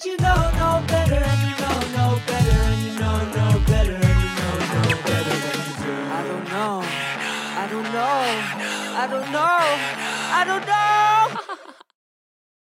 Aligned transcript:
that 0.00 0.06
you 0.06 0.16
know, 0.18 0.34
know 0.56 0.86
better, 0.86 1.14
and 1.14 1.40
you 1.42 1.56
know, 1.60 1.80
know 1.96 2.20
better, 2.26 2.50
and 2.50 2.82
you 2.82 2.98
know, 2.98 3.18
know 3.34 3.60
better, 3.66 3.92
and 3.92 4.02
you 4.02 4.30
know, 4.36 4.58
know 4.72 5.02
better 5.02 5.36
than 5.36 5.58
you 5.66 5.74
do. 5.84 5.92
I 6.10 6.22
don't 6.26 6.44
know. 6.48 6.82
I 6.84 7.68
don't 7.70 7.92
know. 7.92 8.22
I 8.96 9.06
don't 9.10 9.32
know. 9.32 9.58
I 10.32 10.44
don't 10.46 10.66
know. 10.66 11.56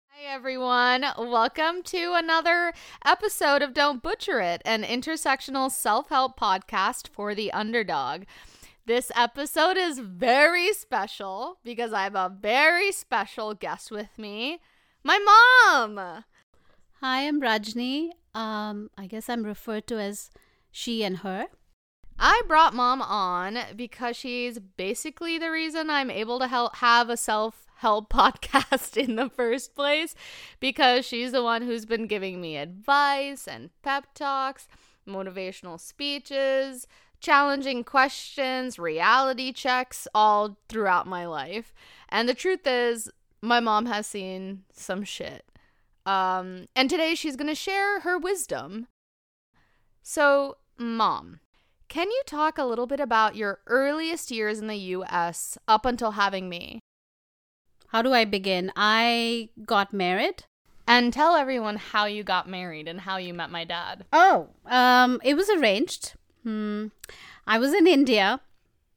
Hi, 0.09 0.25
everyone. 0.27 1.05
Welcome 1.17 1.83
to 1.83 2.13
another 2.15 2.73
episode 3.05 3.61
of 3.61 3.73
Don't 3.73 4.03
Butcher 4.03 4.41
It, 4.41 4.61
an 4.65 4.83
intersectional 4.83 5.71
self 5.71 6.09
help 6.09 6.37
podcast 6.37 7.07
for 7.07 7.33
the 7.33 7.53
underdog. 7.53 8.23
This 8.85 9.11
episode 9.15 9.77
is 9.77 9.99
very 9.99 10.73
special 10.73 11.59
because 11.63 11.93
I 11.93 12.03
have 12.03 12.15
a 12.15 12.35
very 12.37 12.91
special 12.91 13.53
guest 13.53 13.91
with 13.91 14.17
me 14.17 14.59
my 15.05 15.19
mom. 15.19 16.23
Hi, 17.05 17.27
I'm 17.27 17.41
Rajni. 17.41 18.11
Um, 18.33 18.89
I 18.97 19.07
guess 19.07 19.27
I'm 19.27 19.43
referred 19.43 19.87
to 19.87 19.99
as 19.99 20.29
she 20.71 21.03
and 21.03 21.17
her. 21.17 21.47
I 22.17 22.43
brought 22.47 22.73
mom 22.73 23.01
on 23.01 23.57
because 23.75 24.15
she's 24.15 24.57
basically 24.57 25.37
the 25.37 25.51
reason 25.51 25.89
I'm 25.89 26.09
able 26.09 26.39
to 26.39 26.47
help 26.47 26.77
have 26.77 27.09
a 27.09 27.17
self 27.17 27.67
help 27.75 28.09
podcast 28.13 28.95
in 28.95 29.17
the 29.17 29.29
first 29.29 29.75
place 29.75 30.15
because 30.61 31.05
she's 31.05 31.33
the 31.33 31.43
one 31.43 31.63
who's 31.63 31.85
been 31.85 32.07
giving 32.07 32.39
me 32.39 32.55
advice 32.55 33.49
and 33.49 33.71
pep 33.81 34.13
talks, 34.13 34.69
motivational 35.05 35.81
speeches, 35.81 36.87
challenging 37.19 37.83
questions, 37.83 38.79
reality 38.79 39.51
checks 39.51 40.07
all 40.15 40.57
throughout 40.69 41.05
my 41.05 41.25
life. 41.25 41.73
And 42.07 42.29
the 42.29 42.33
truth 42.33 42.65
is, 42.65 43.11
my 43.41 43.59
mom 43.59 43.87
has 43.87 44.07
seen 44.07 44.63
some 44.71 45.03
shit. 45.03 45.43
Um, 46.05 46.65
and 46.75 46.89
today 46.89 47.15
she's 47.15 47.35
going 47.35 47.47
to 47.47 47.55
share 47.55 48.01
her 48.01 48.17
wisdom. 48.17 48.87
So, 50.01 50.57
mom, 50.77 51.39
can 51.87 52.09
you 52.09 52.21
talk 52.25 52.57
a 52.57 52.65
little 52.65 52.87
bit 52.87 52.99
about 52.99 53.35
your 53.35 53.59
earliest 53.67 54.31
years 54.31 54.59
in 54.59 54.67
the 54.67 54.75
US 54.75 55.57
up 55.67 55.85
until 55.85 56.11
having 56.11 56.49
me? 56.49 56.79
How 57.87 58.01
do 58.01 58.13
I 58.13 58.25
begin? 58.25 58.71
I 58.75 59.49
got 59.65 59.93
married. 59.93 60.43
And 60.85 61.13
tell 61.13 61.35
everyone 61.35 61.77
how 61.77 62.05
you 62.05 62.23
got 62.23 62.49
married 62.49 62.87
and 62.89 63.01
how 63.01 63.17
you 63.17 63.33
met 63.33 63.49
my 63.49 63.63
dad. 63.63 64.05
Oh, 64.11 64.49
um, 64.65 65.21
it 65.23 65.35
was 65.35 65.49
arranged. 65.49 66.13
Hmm. 66.43 66.87
I 67.47 67.57
was 67.57 67.73
in 67.73 67.87
India. 67.87 68.41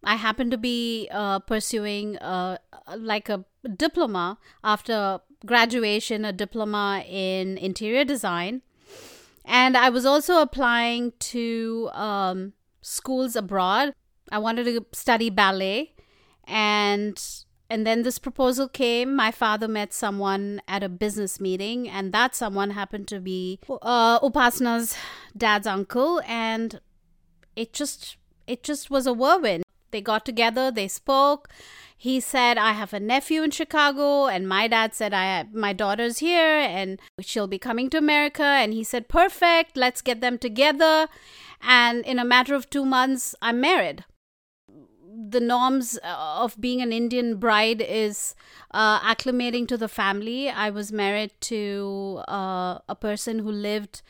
I 0.02 0.16
happened 0.16 0.50
to 0.50 0.58
be 0.58 1.08
uh, 1.12 1.38
pursuing 1.40 2.16
uh, 2.18 2.58
like 2.96 3.28
a 3.28 3.44
diploma 3.68 4.38
after 4.62 5.20
graduation, 5.44 6.24
a 6.24 6.32
diploma 6.32 7.04
in 7.08 7.58
interior 7.58 8.04
design. 8.04 8.62
And 9.44 9.76
I 9.76 9.90
was 9.90 10.04
also 10.04 10.40
applying 10.40 11.12
to 11.20 11.90
um, 11.92 12.52
schools 12.82 13.36
abroad. 13.36 13.94
I 14.32 14.38
wanted 14.38 14.64
to 14.64 14.84
study 14.92 15.30
ballet. 15.30 15.94
And 16.44 17.20
and 17.68 17.86
then 17.86 18.02
this 18.02 18.18
proposal 18.18 18.68
came. 18.68 19.14
My 19.16 19.32
father 19.32 19.66
met 19.66 19.92
someone 19.92 20.62
at 20.68 20.84
a 20.84 20.88
business 20.88 21.40
meeting, 21.40 21.88
and 21.88 22.12
that 22.12 22.34
someone 22.36 22.70
happened 22.70 23.08
to 23.08 23.18
be 23.18 23.58
uh, 23.82 24.20
Upasana's 24.20 24.96
dad's 25.36 25.66
uncle. 25.66 26.22
And 26.26 26.80
it 27.56 27.72
just 27.72 28.16
it 28.46 28.62
just 28.62 28.90
was 28.90 29.06
a 29.06 29.12
whirlwind. 29.12 29.65
They 29.90 30.00
got 30.00 30.24
together, 30.24 30.70
they 30.70 30.88
spoke, 30.88 31.48
he 31.96 32.20
said 32.20 32.58
i 32.58 32.72
have 32.72 32.92
a 32.92 33.00
nephew 33.00 33.42
in 33.42 33.50
chicago 33.50 34.26
and 34.26 34.46
my 34.46 34.68
dad 34.68 34.94
said 34.94 35.14
i 35.14 35.24
have 35.24 35.54
my 35.54 35.72
daughter's 35.72 36.18
here 36.18 36.58
and 36.60 37.00
she'll 37.20 37.46
be 37.46 37.58
coming 37.58 37.88
to 37.90 37.98
america. 37.98 38.44
And 38.44 38.74
he 38.74 38.84
said 38.84 39.08
perfect 39.08 39.76
let's 39.76 40.02
get 40.02 40.20
them 40.20 40.38
together. 40.38 41.08
And 41.62 42.04
in 42.04 42.18
a 42.18 42.24
matter 42.24 42.54
of 42.54 42.68
2 42.68 42.84
months 42.84 43.34
i'm 43.40 43.60
married 43.60 44.04
the 45.16 45.40
norms 45.40 45.98
uh, 46.02 46.42
of 46.42 46.60
being 46.60 46.82
an 46.82 46.92
Indian 46.92 47.36
bride 47.36 47.80
is 47.80 48.34
uh, 48.72 49.00
acclimating 49.00 49.66
to 49.68 49.76
the 49.76 49.88
family. 49.88 50.50
I 50.50 50.70
was 50.70 50.92
married 50.92 51.32
to 51.42 52.22
uh, 52.28 52.78
a 52.88 52.94
person 52.94 53.38
who 53.38 53.50
lived 53.50 54.02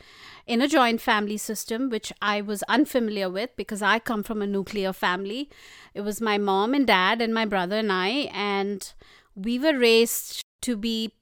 in 0.45 0.61
a 0.61 0.67
joint 0.67 0.99
family 1.01 1.37
system, 1.37 1.89
which 1.89 2.11
I 2.21 2.41
was 2.41 2.63
unfamiliar 2.63 3.29
with 3.29 3.55
because 3.55 3.81
I 3.81 3.99
come 3.99 4.23
from 4.23 4.41
a 4.41 4.47
nuclear 4.47 4.93
family. 4.93 5.49
It 5.93 6.01
was 6.01 6.21
my 6.21 6.37
mom 6.37 6.73
and 6.73 6.85
dad 6.85 7.21
and 7.21 7.33
my 7.33 7.45
brother 7.45 7.77
and 7.77 7.91
I, 7.91 8.29
and 8.33 8.93
we 9.35 9.59
were 9.59 9.77
raised 9.77 10.41
to 10.61 10.75
be 10.75 11.13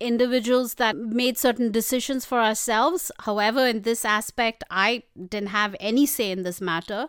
individuals 0.00 0.74
that 0.74 0.96
made 0.96 1.36
certain 1.36 1.70
decisions 1.70 2.24
for 2.24 2.40
ourselves. 2.40 3.12
However, 3.20 3.66
in 3.66 3.82
this 3.82 4.04
aspect, 4.04 4.64
I 4.70 5.04
didn't 5.14 5.50
have 5.50 5.76
any 5.78 6.06
say 6.06 6.30
in 6.30 6.42
this 6.42 6.60
matter. 6.60 7.08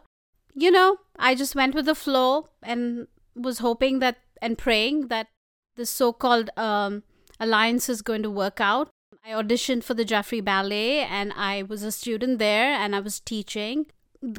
You 0.53 0.71
know, 0.71 0.97
I 1.17 1.35
just 1.35 1.55
went 1.55 1.75
with 1.75 1.85
the 1.85 1.95
flow 1.95 2.49
and 2.61 3.07
was 3.35 3.59
hoping 3.59 3.99
that 3.99 4.17
and 4.41 4.57
praying 4.57 5.07
that 5.07 5.27
the 5.75 5.85
so 5.85 6.11
called 6.11 6.49
um, 6.57 7.03
alliance 7.39 7.89
is 7.89 8.01
going 8.01 8.23
to 8.23 8.29
work 8.29 8.59
out. 8.59 8.89
I 9.23 9.29
auditioned 9.29 9.83
for 9.83 9.93
the 9.93 10.03
Joffrey 10.03 10.43
Ballet 10.43 10.99
and 10.99 11.31
I 11.35 11.63
was 11.63 11.83
a 11.83 11.91
student 11.91 12.39
there 12.39 12.73
and 12.73 12.95
I 12.95 12.99
was 12.99 13.19
teaching 13.19 13.85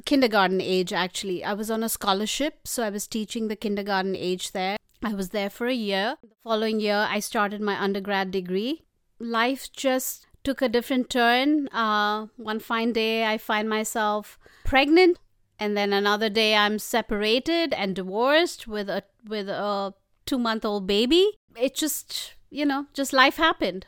kindergarten 0.04 0.60
age 0.60 0.92
actually. 0.92 1.44
I 1.44 1.54
was 1.54 1.70
on 1.70 1.82
a 1.82 1.88
scholarship, 1.88 2.66
so 2.66 2.82
I 2.82 2.90
was 2.90 3.06
teaching 3.06 3.48
the 3.48 3.56
kindergarten 3.56 4.16
age 4.16 4.52
there. 4.52 4.76
I 5.02 5.14
was 5.14 5.30
there 5.30 5.50
for 5.50 5.66
a 5.66 5.74
year. 5.74 6.16
The 6.22 6.28
following 6.44 6.80
year, 6.80 7.06
I 7.08 7.18
started 7.20 7.60
my 7.60 7.80
undergrad 7.80 8.30
degree. 8.30 8.82
Life 9.18 9.72
just 9.72 10.26
took 10.44 10.62
a 10.62 10.68
different 10.68 11.10
turn. 11.10 11.68
Uh, 11.68 12.26
one 12.36 12.60
fine 12.60 12.92
day, 12.92 13.24
I 13.24 13.38
find 13.38 13.68
myself 13.68 14.38
pregnant, 14.64 15.18
and 15.62 15.76
then 15.76 15.92
another 15.92 16.28
day, 16.28 16.56
I'm 16.56 16.80
separated 16.80 17.72
and 17.72 17.94
divorced 17.94 18.66
with 18.66 18.88
a 18.88 19.04
with 19.24 19.48
a 19.48 19.94
two 20.26 20.36
month 20.36 20.64
old 20.64 20.88
baby. 20.88 21.38
It 21.56 21.76
just, 21.76 22.34
you 22.50 22.66
know, 22.66 22.86
just 22.92 23.12
life 23.12 23.36
happened. 23.36 23.86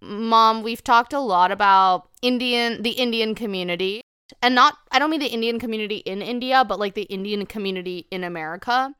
Mom, 0.00 0.62
we've 0.62 0.84
talked 0.84 1.12
a 1.12 1.18
lot 1.18 1.50
about 1.50 2.08
Indian 2.22 2.80
the 2.82 2.92
Indian 2.92 3.34
community. 3.34 4.02
And 4.40 4.54
not 4.54 4.76
I 4.92 5.00
don't 5.00 5.10
mean 5.10 5.18
the 5.18 5.34
Indian 5.34 5.58
community 5.58 5.96
in 5.96 6.22
India, 6.22 6.64
but 6.64 6.78
like 6.78 6.94
the 6.94 7.10
Indian 7.18 7.44
community 7.44 8.06
in 8.12 8.22
America. 8.22 8.94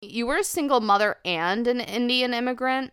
You 0.00 0.28
were 0.28 0.36
a 0.36 0.44
single 0.44 0.80
mother 0.80 1.16
and 1.24 1.66
an 1.66 1.80
Indian 1.80 2.34
immigrant. 2.34 2.92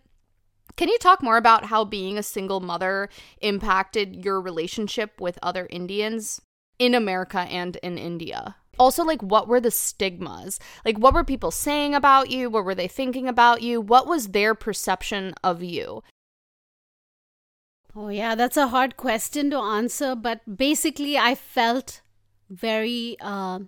Can 0.75 0.89
you 0.89 0.97
talk 0.97 1.21
more 1.21 1.37
about 1.37 1.65
how 1.65 1.85
being 1.85 2.17
a 2.17 2.23
single 2.23 2.61
mother 2.61 3.09
impacted 3.41 4.25
your 4.25 4.41
relationship 4.41 5.21
with 5.21 5.37
other 5.43 5.67
Indians 5.69 6.41
in 6.79 6.95
America 6.95 7.39
and 7.39 7.77
in 7.77 7.97
India? 7.97 8.55
Also, 8.79 9.03
like, 9.03 9.21
what 9.21 9.47
were 9.47 9.61
the 9.61 9.71
stigmas? 9.71 10.59
Like, 10.83 10.97
what 10.97 11.13
were 11.13 11.23
people 11.23 11.51
saying 11.51 11.93
about 11.93 12.31
you? 12.31 12.49
What 12.49 12.65
were 12.65 12.75
they 12.75 12.87
thinking 12.87 13.27
about 13.27 13.61
you? 13.61 13.79
What 13.79 14.07
was 14.07 14.29
their 14.29 14.55
perception 14.55 15.35
of 15.43 15.61
you? 15.61 16.03
Oh, 17.95 18.09
yeah, 18.09 18.33
that's 18.33 18.57
a 18.57 18.67
hard 18.67 18.97
question 18.97 19.51
to 19.51 19.57
answer. 19.57 20.15
But 20.15 20.57
basically, 20.57 21.17
I 21.17 21.35
felt 21.35 22.01
very, 22.49 23.15
uh, 23.21 23.59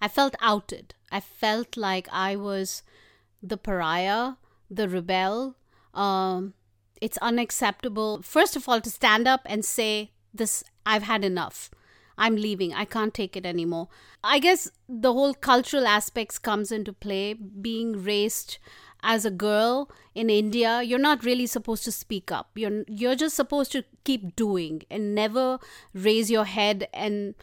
I 0.00 0.08
felt 0.08 0.34
outed. 0.40 0.94
I 1.12 1.20
felt 1.20 1.76
like 1.76 2.08
I 2.10 2.36
was 2.36 2.82
the 3.42 3.58
pariah, 3.58 4.34
the 4.70 4.88
rebel. 4.88 5.56
Um, 5.92 6.54
it's 7.00 7.18
unacceptable, 7.18 8.22
first 8.22 8.56
of 8.56 8.68
all, 8.68 8.80
to 8.80 8.90
stand 8.90 9.28
up 9.28 9.42
and 9.44 9.64
say, 9.64 10.12
This, 10.32 10.64
I've 10.86 11.02
had 11.02 11.22
enough. 11.22 11.70
I'm 12.18 12.36
leaving. 12.36 12.74
I 12.74 12.84
can't 12.84 13.14
take 13.14 13.36
it 13.36 13.46
anymore. 13.46 13.88
I 14.22 14.38
guess 14.40 14.70
the 14.88 15.12
whole 15.12 15.32
cultural 15.32 15.86
aspects 15.86 16.38
comes 16.38 16.72
into 16.72 16.92
play. 16.92 17.32
Being 17.34 18.02
raised 18.02 18.58
as 19.02 19.24
a 19.24 19.30
girl 19.30 19.90
in 20.14 20.28
India, 20.28 20.82
you're 20.82 20.98
not 20.98 21.24
really 21.24 21.46
supposed 21.46 21.84
to 21.84 21.92
speak 21.92 22.32
up. 22.32 22.50
You're 22.56 22.84
you're 22.88 23.14
just 23.14 23.36
supposed 23.36 23.72
to 23.72 23.84
keep 24.04 24.34
doing 24.34 24.82
and 24.90 25.14
never 25.14 25.58
raise 25.94 26.30
your 26.30 26.44
head 26.44 26.88
and 26.92 27.34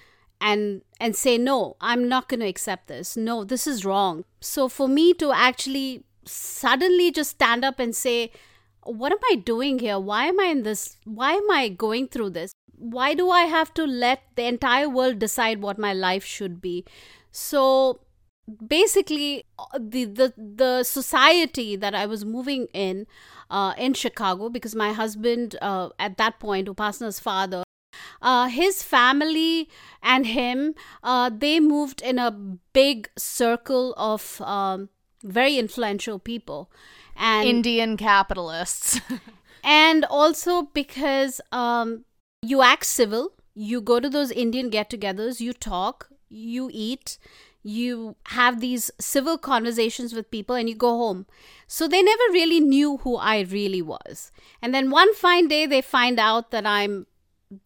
and 0.41 0.81
and 0.99 1.15
say 1.15 1.37
no, 1.37 1.77
I'm 1.79 2.09
not 2.09 2.27
going 2.27 2.41
to 2.41 2.47
accept 2.47 2.87
this. 2.87 3.15
No, 3.15 3.43
this 3.43 3.65
is 3.65 3.85
wrong. 3.85 4.25
So 4.41 4.67
for 4.67 4.87
me 4.87 5.13
to 5.15 5.31
actually 5.31 6.03
suddenly 6.25 7.11
just 7.11 7.31
stand 7.31 7.63
up 7.63 7.79
and 7.79 7.95
say 7.95 8.31
what 8.85 9.11
am 9.11 9.17
I 9.31 9.35
doing 9.35 9.79
here? 9.79 9.99
Why 9.99 10.25
am 10.25 10.39
I 10.39 10.45
in 10.45 10.63
this? 10.63 10.97
Why 11.03 11.33
am 11.33 11.49
I 11.51 11.69
going 11.69 12.07
through 12.07 12.31
this? 12.31 12.53
Why 12.77 13.13
do 13.13 13.29
I 13.29 13.41
have 13.41 13.73
to 13.75 13.85
let 13.85 14.23
the 14.35 14.45
entire 14.45 14.89
world 14.89 15.19
decide 15.19 15.61
what 15.61 15.77
my 15.77 15.93
life 15.93 16.23
should 16.23 16.61
be? 16.61 16.85
So 17.31 17.99
basically 18.67 19.43
the 19.79 20.05
the 20.05 20.33
the 20.37 20.83
society 20.83 21.75
that 21.75 21.95
I 21.95 22.05
was 22.05 22.23
moving 22.25 22.67
in 22.73 23.07
uh, 23.49 23.73
in 23.77 23.93
Chicago 23.93 24.49
because 24.49 24.75
my 24.75 24.93
husband 24.93 25.55
uh, 25.61 25.89
at 25.97 26.17
that 26.17 26.39
point 26.39 26.67
Upasana's 26.67 27.19
father 27.19 27.63
uh, 28.21 28.47
his 28.47 28.83
family 28.83 29.69
and 30.03 30.27
him 30.27 30.75
uh, 31.03 31.29
they 31.35 31.59
moved 31.59 32.01
in 32.01 32.19
a 32.19 32.31
big 32.31 33.09
circle 33.17 33.93
of 33.97 34.41
um, 34.41 34.89
very 35.25 35.57
influential 35.57 36.19
people 36.19 36.71
and 37.15 37.47
Indian 37.47 37.97
capitalists 37.97 38.99
and 39.63 40.05
also 40.05 40.63
because 40.73 41.41
um, 41.51 42.05
you 42.41 42.61
act 42.61 42.85
civil. 42.85 43.33
You 43.53 43.81
go 43.81 43.99
to 43.99 44.09
those 44.09 44.31
Indian 44.31 44.69
get 44.69 44.89
togethers, 44.89 45.39
you 45.39 45.53
talk, 45.53 46.09
you 46.29 46.69
eat, 46.71 47.17
you 47.63 48.15
have 48.27 48.59
these 48.59 48.91
civil 48.99 49.37
conversations 49.37 50.13
with 50.13 50.29
people, 50.29 50.55
and 50.55 50.69
you 50.69 50.75
go 50.75 50.89
home. 50.89 51.25
So 51.67 51.87
they 51.87 52.03
never 52.03 52.23
really 52.31 52.59
knew 52.59 52.97
who 52.97 53.15
I 53.15 53.41
really 53.41 53.81
was. 53.81 54.31
And 54.61 54.75
then 54.75 54.91
one 54.91 55.13
fine 55.15 55.47
day, 55.47 55.65
they 55.65 55.81
find 55.81 56.19
out 56.19 56.51
that 56.51 56.65
I'm 56.67 57.07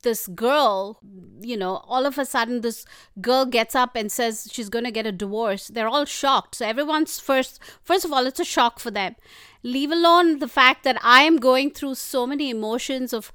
this 0.02 0.28
girl, 0.28 1.00
you 1.42 1.58
know, 1.58 1.78
all 1.88 2.06
of 2.06 2.18
a 2.18 2.26
sudden 2.26 2.62
this 2.62 2.86
girl 3.22 3.46
gets 3.46 3.76
up 3.76 3.96
and 3.96 4.12
says 4.12 4.50
she's 4.52 4.70
going 4.70 4.86
to 4.86 4.92
get 4.92 5.06
a 5.06 5.12
divorce. 5.12 5.68
They're 5.68 5.88
all 5.88 6.06
shocked. 6.06 6.56
So 6.56 6.66
everyone's 6.66 7.20
first, 7.20 7.60
first 7.84 8.06
of 8.06 8.12
all, 8.12 8.26
it's 8.26 8.40
a 8.40 8.46
shock 8.46 8.80
for 8.80 8.92
them. 8.92 9.16
Leave 9.64 9.92
alone 9.92 10.40
the 10.40 10.48
fact 10.48 10.84
that 10.84 10.98
I 11.04 11.22
am 11.22 11.38
going 11.38 11.72
through 11.72 11.96
so 11.96 12.28
many 12.28 12.50
emotions 12.50 13.14
of 13.14 13.31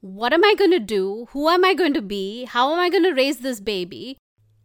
what 0.00 0.32
am 0.32 0.44
I 0.44 0.54
going 0.54 0.70
to 0.70 0.80
do? 0.80 1.28
Who 1.30 1.48
am 1.48 1.64
I 1.64 1.74
going 1.74 1.94
to 1.94 2.02
be? 2.02 2.44
How 2.44 2.72
am 2.72 2.78
I 2.78 2.88
going 2.88 3.04
to 3.04 3.12
raise 3.12 3.38
this 3.38 3.60
baby? 3.60 4.16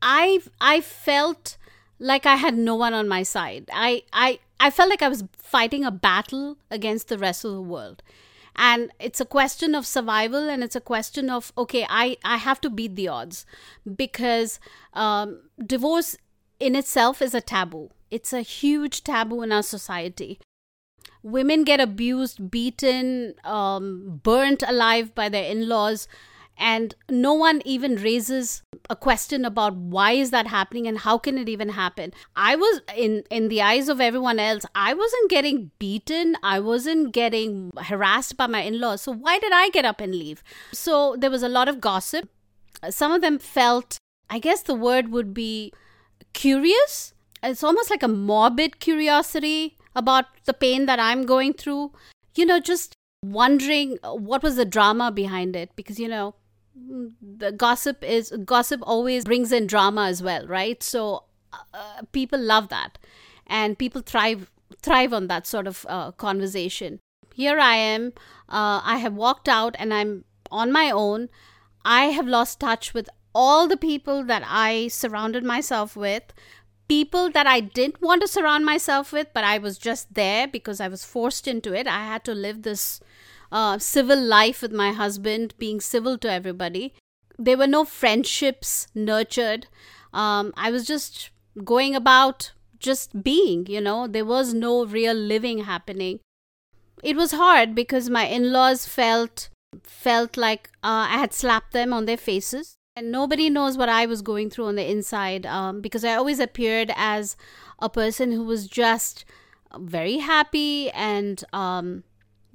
I 0.02 0.40
I 0.62 0.82
felt 0.82 1.58
like 2.00 2.26
I 2.26 2.36
had 2.36 2.58
no 2.58 2.76
one 2.76 2.94
on 2.94 3.08
my 3.08 3.24
side. 3.24 3.70
I 3.74 4.04
I 4.14 4.40
I 4.60 4.70
felt 4.70 4.90
like 4.90 5.02
I 5.02 5.10
was 5.10 5.24
fighting 5.38 5.84
a 5.84 5.92
battle 5.92 6.58
against 6.72 7.08
the 7.08 7.18
rest 7.18 7.44
of 7.44 7.52
the 7.54 7.62
world 7.62 8.02
and 8.56 8.92
it's 9.00 9.20
a 9.20 9.26
question 9.26 9.76
of 9.76 9.86
survival 9.86 10.50
and 10.50 10.64
it's 10.64 10.76
a 10.76 10.82
question 10.82 11.30
of 11.30 11.52
okay 11.58 11.86
i 11.90 12.18
i 12.24 12.38
have 12.38 12.62
to 12.62 12.70
beat 12.70 12.96
the 12.96 13.08
odds 13.08 13.46
because 13.96 14.60
um, 14.94 15.42
divorce 15.66 16.18
in 16.60 16.76
itself 16.76 17.22
is 17.22 17.34
a 17.34 17.42
taboo. 17.42 17.90
It's 18.12 18.34
a 18.34 18.42
huge 18.42 19.04
taboo 19.04 19.42
in 19.42 19.52
our 19.52 19.64
society. 19.64 20.40
Women 21.24 21.64
get 21.64 21.80
abused 21.80 22.52
beaten 22.52 23.34
um, 23.44 24.22
burnt 24.24 24.64
alive 24.68 25.16
by 25.16 25.28
their 25.28 25.50
in-laws 25.50 26.08
and 26.58 26.96
no 27.10 27.34
one 27.34 27.62
even 27.66 27.96
raises 27.96 28.64
a 28.90 28.96
question 28.96 29.46
about 29.46 29.76
why 29.76 30.12
is 30.12 30.32
that 30.32 30.48
happening 30.48 30.88
and 30.88 31.00
how 31.00 31.18
can 31.18 31.38
it 31.38 31.50
even 31.50 31.70
happen. 31.70 32.14
I 32.36 32.56
was 32.56 32.82
in 32.96 33.24
in 33.30 33.50
the 33.50 33.62
eyes 33.62 33.90
of 33.90 34.00
everyone 34.00 34.40
else 34.40 34.66
i 34.76 34.94
wasn't 34.94 35.30
getting 35.30 35.72
beaten. 35.80 36.36
I 36.44 36.60
wasn't 36.60 37.14
getting 37.14 37.72
harassed 37.78 38.38
by 38.38 38.48
my 38.48 38.62
in-laws. 38.62 39.02
So 39.02 39.12
why 39.12 39.40
did 39.40 39.52
i 39.54 39.70
get 39.70 39.86
up 39.86 40.02
and 40.02 40.16
leave? 40.16 40.44
So 40.72 41.16
there 41.18 41.32
was 41.32 41.44
a 41.44 41.50
lot 41.50 41.68
of 41.68 41.82
gossip. 41.82 42.30
Some 42.90 43.12
of 43.12 43.22
them 43.22 43.40
felt 43.40 43.98
i 44.30 44.40
guess 44.40 44.62
the 44.62 44.76
word 44.76 45.12
would 45.12 45.34
be 45.34 45.74
curious. 46.34 47.14
It's 47.44 47.64
almost 47.64 47.90
like 47.90 48.04
a 48.04 48.08
morbid 48.08 48.80
curiosity 48.80 49.78
about 49.96 50.26
the 50.46 50.54
pain 50.54 50.86
that 50.86 51.00
i'm 51.00 51.26
going 51.26 51.54
through. 51.54 51.92
You 52.36 52.46
know 52.46 52.60
just 52.60 52.96
wondering 53.24 53.98
what 54.04 54.44
was 54.44 54.56
the 54.56 54.66
drama 54.66 55.12
behind 55.12 55.56
it. 55.56 55.76
Because 55.76 56.00
you 56.00 56.08
know 56.08 56.36
the 56.76 57.52
gossip 57.52 58.04
is 58.04 58.34
gossip 58.44 58.82
always 58.84 59.26
brings 59.26 59.52
in 59.52 59.68
drama 59.68 60.06
as 60.08 60.22
well 60.22 60.46
right? 60.48 60.84
So 60.84 61.24
uh, 61.74 62.02
people 62.12 62.40
love 62.40 62.70
that. 62.70 62.98
And 63.48 63.78
people 63.78 64.02
thrive 64.02 64.52
thrive 64.82 65.14
on 65.14 65.28
that 65.28 65.48
sort 65.48 65.68
of 65.68 65.86
uh, 65.88 66.12
conversation. 66.12 67.00
Here 67.34 67.60
i 67.60 67.76
am 67.76 68.14
uh, 68.50 68.82
i 68.84 68.98
have 68.98 69.14
walked 69.14 69.50
out 69.50 69.76
and 69.80 69.94
i'm 69.94 70.26
on 70.52 70.72
my 70.72 70.92
own. 70.92 71.30
I 71.84 72.06
have 72.06 72.28
lost 72.28 72.60
touch 72.60 72.94
with 72.94 73.10
all 73.34 73.68
the 73.68 73.78
people 73.78 74.24
that 74.26 74.44
i 74.46 74.88
surrounded 74.88 75.44
myself 75.44 75.96
with. 75.96 76.24
People 76.88 77.32
that 77.32 77.48
i 77.48 77.60
didn't 77.60 78.02
want 78.02 78.22
to 78.22 78.28
surround 78.28 78.66
myself 78.66 79.12
with 79.12 79.28
but 79.34 79.44
i 79.44 79.58
was 79.58 79.78
just 79.78 80.14
there 80.14 80.48
because 80.48 80.80
i 80.80 80.88
was 80.88 81.06
forced 81.06 81.48
into 81.48 81.74
it. 81.74 81.88
I 81.88 82.06
had 82.06 82.24
to 82.26 82.34
live 82.34 82.62
this 82.64 83.00
uh, 83.56 83.80
civil 83.80 84.22
life 84.22 84.62
with 84.62 84.74
my 84.74 84.92
husband, 84.92 85.54
being 85.58 85.80
civil 85.80 86.18
to 86.18 86.30
everybody. 86.30 86.94
There 87.40 87.58
were 87.58 87.68
no 87.68 87.86
friendships 87.86 88.88
nurtured. 88.94 89.68
Um, 90.14 90.54
I 90.58 90.72
was 90.72 90.86
just 90.86 91.30
going 91.64 91.96
about 91.96 92.52
just 92.80 93.24
being, 93.24 93.66
you 93.68 93.80
know, 93.80 94.08
there 94.08 94.26
was 94.26 94.54
no 94.54 94.86
real 94.86 95.14
living 95.14 95.60
happening. 95.60 96.20
It 97.02 97.16
was 97.16 97.32
hard 97.32 97.74
because 97.74 98.10
my 98.10 98.26
in 98.26 98.52
laws 98.52 98.86
felt 98.86 99.50
felt 99.84 100.36
like 100.38 100.70
uh, 100.84 101.08
I 101.10 101.18
had 101.18 101.34
slapped 101.34 101.72
them 101.72 101.94
on 101.94 102.06
their 102.06 102.18
faces. 102.18 102.76
And 102.98 103.12
nobody 103.12 103.50
knows 103.50 103.78
what 103.78 103.90
I 103.90 104.06
was 104.06 104.22
going 104.22 104.50
through 104.50 104.68
on 104.68 104.76
the 104.76 104.90
inside 104.90 105.46
um, 105.46 105.82
because 105.82 106.06
I 106.06 106.16
always 106.16 106.40
appeared 106.40 106.92
as 106.96 107.36
a 107.80 107.90
person 107.90 108.32
who 108.32 108.44
was 108.44 108.68
just 108.68 109.26
very 109.78 110.18
happy 110.20 110.90
and 110.92 111.44
um, 111.52 112.04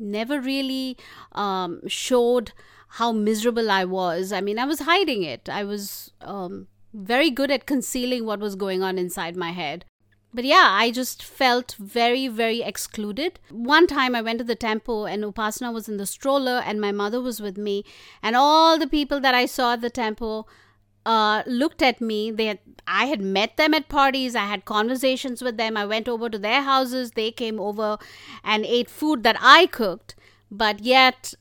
never 0.00 0.40
really 0.40 0.96
um, 1.32 1.86
showed 1.86 2.52
how 2.94 3.12
miserable 3.12 3.70
I 3.70 3.84
was. 3.84 4.32
I 4.32 4.40
mean, 4.40 4.58
I 4.58 4.64
was 4.64 4.80
hiding 4.80 5.22
it. 5.22 5.48
I 5.48 5.62
was 5.64 6.12
um, 6.22 6.66
very 6.92 7.30
good 7.30 7.50
at 7.50 7.66
concealing 7.66 8.24
what 8.24 8.40
was 8.40 8.56
going 8.56 8.82
on 8.82 8.98
inside 8.98 9.36
my 9.36 9.50
head. 9.50 9.84
But 10.32 10.44
yeah, 10.44 10.68
I 10.70 10.92
just 10.92 11.24
felt 11.24 11.74
very, 11.78 12.28
very 12.28 12.62
excluded. 12.62 13.40
One 13.50 13.86
time 13.86 14.14
I 14.14 14.22
went 14.22 14.38
to 14.38 14.44
the 14.44 14.54
temple 14.54 15.04
and 15.04 15.24
Upasana 15.24 15.72
was 15.72 15.88
in 15.88 15.96
the 15.96 16.06
stroller 16.06 16.62
and 16.64 16.80
my 16.80 16.92
mother 16.92 17.20
was 17.20 17.40
with 17.40 17.58
me. 17.58 17.84
And 18.22 18.36
all 18.36 18.78
the 18.78 18.86
people 18.86 19.18
that 19.20 19.34
I 19.34 19.46
saw 19.46 19.72
at 19.72 19.80
the 19.80 19.90
temple 19.90 20.48
uh, 21.06 21.42
looked 21.46 21.82
at 21.82 22.00
me. 22.00 22.30
They 22.30 22.46
had, 22.46 22.58
I 22.86 23.06
had 23.06 23.20
met 23.20 23.56
them 23.56 23.74
at 23.74 23.88
parties. 23.88 24.34
I 24.34 24.46
had 24.46 24.64
conversations 24.64 25.42
with 25.42 25.56
them. 25.56 25.76
I 25.76 25.86
went 25.86 26.08
over 26.08 26.28
to 26.28 26.38
their 26.38 26.62
houses. 26.62 27.12
They 27.12 27.30
came 27.30 27.60
over 27.60 27.98
and 28.44 28.64
ate 28.64 28.90
food 28.90 29.22
that 29.22 29.36
I 29.40 29.66
cooked. 29.66 30.14
But 30.50 30.80
yet, 30.80 31.34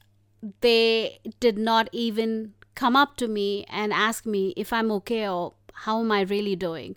they 0.61 1.19
did 1.39 1.57
not 1.57 1.89
even 1.91 2.53
come 2.75 2.95
up 2.95 3.17
to 3.17 3.27
me 3.27 3.65
and 3.69 3.91
ask 3.91 4.25
me 4.25 4.53
if 4.55 4.71
I'm 4.71 4.91
okay 4.91 5.27
or 5.27 5.53
how 5.73 5.99
am 5.99 6.11
I 6.11 6.21
really 6.21 6.55
doing. 6.55 6.95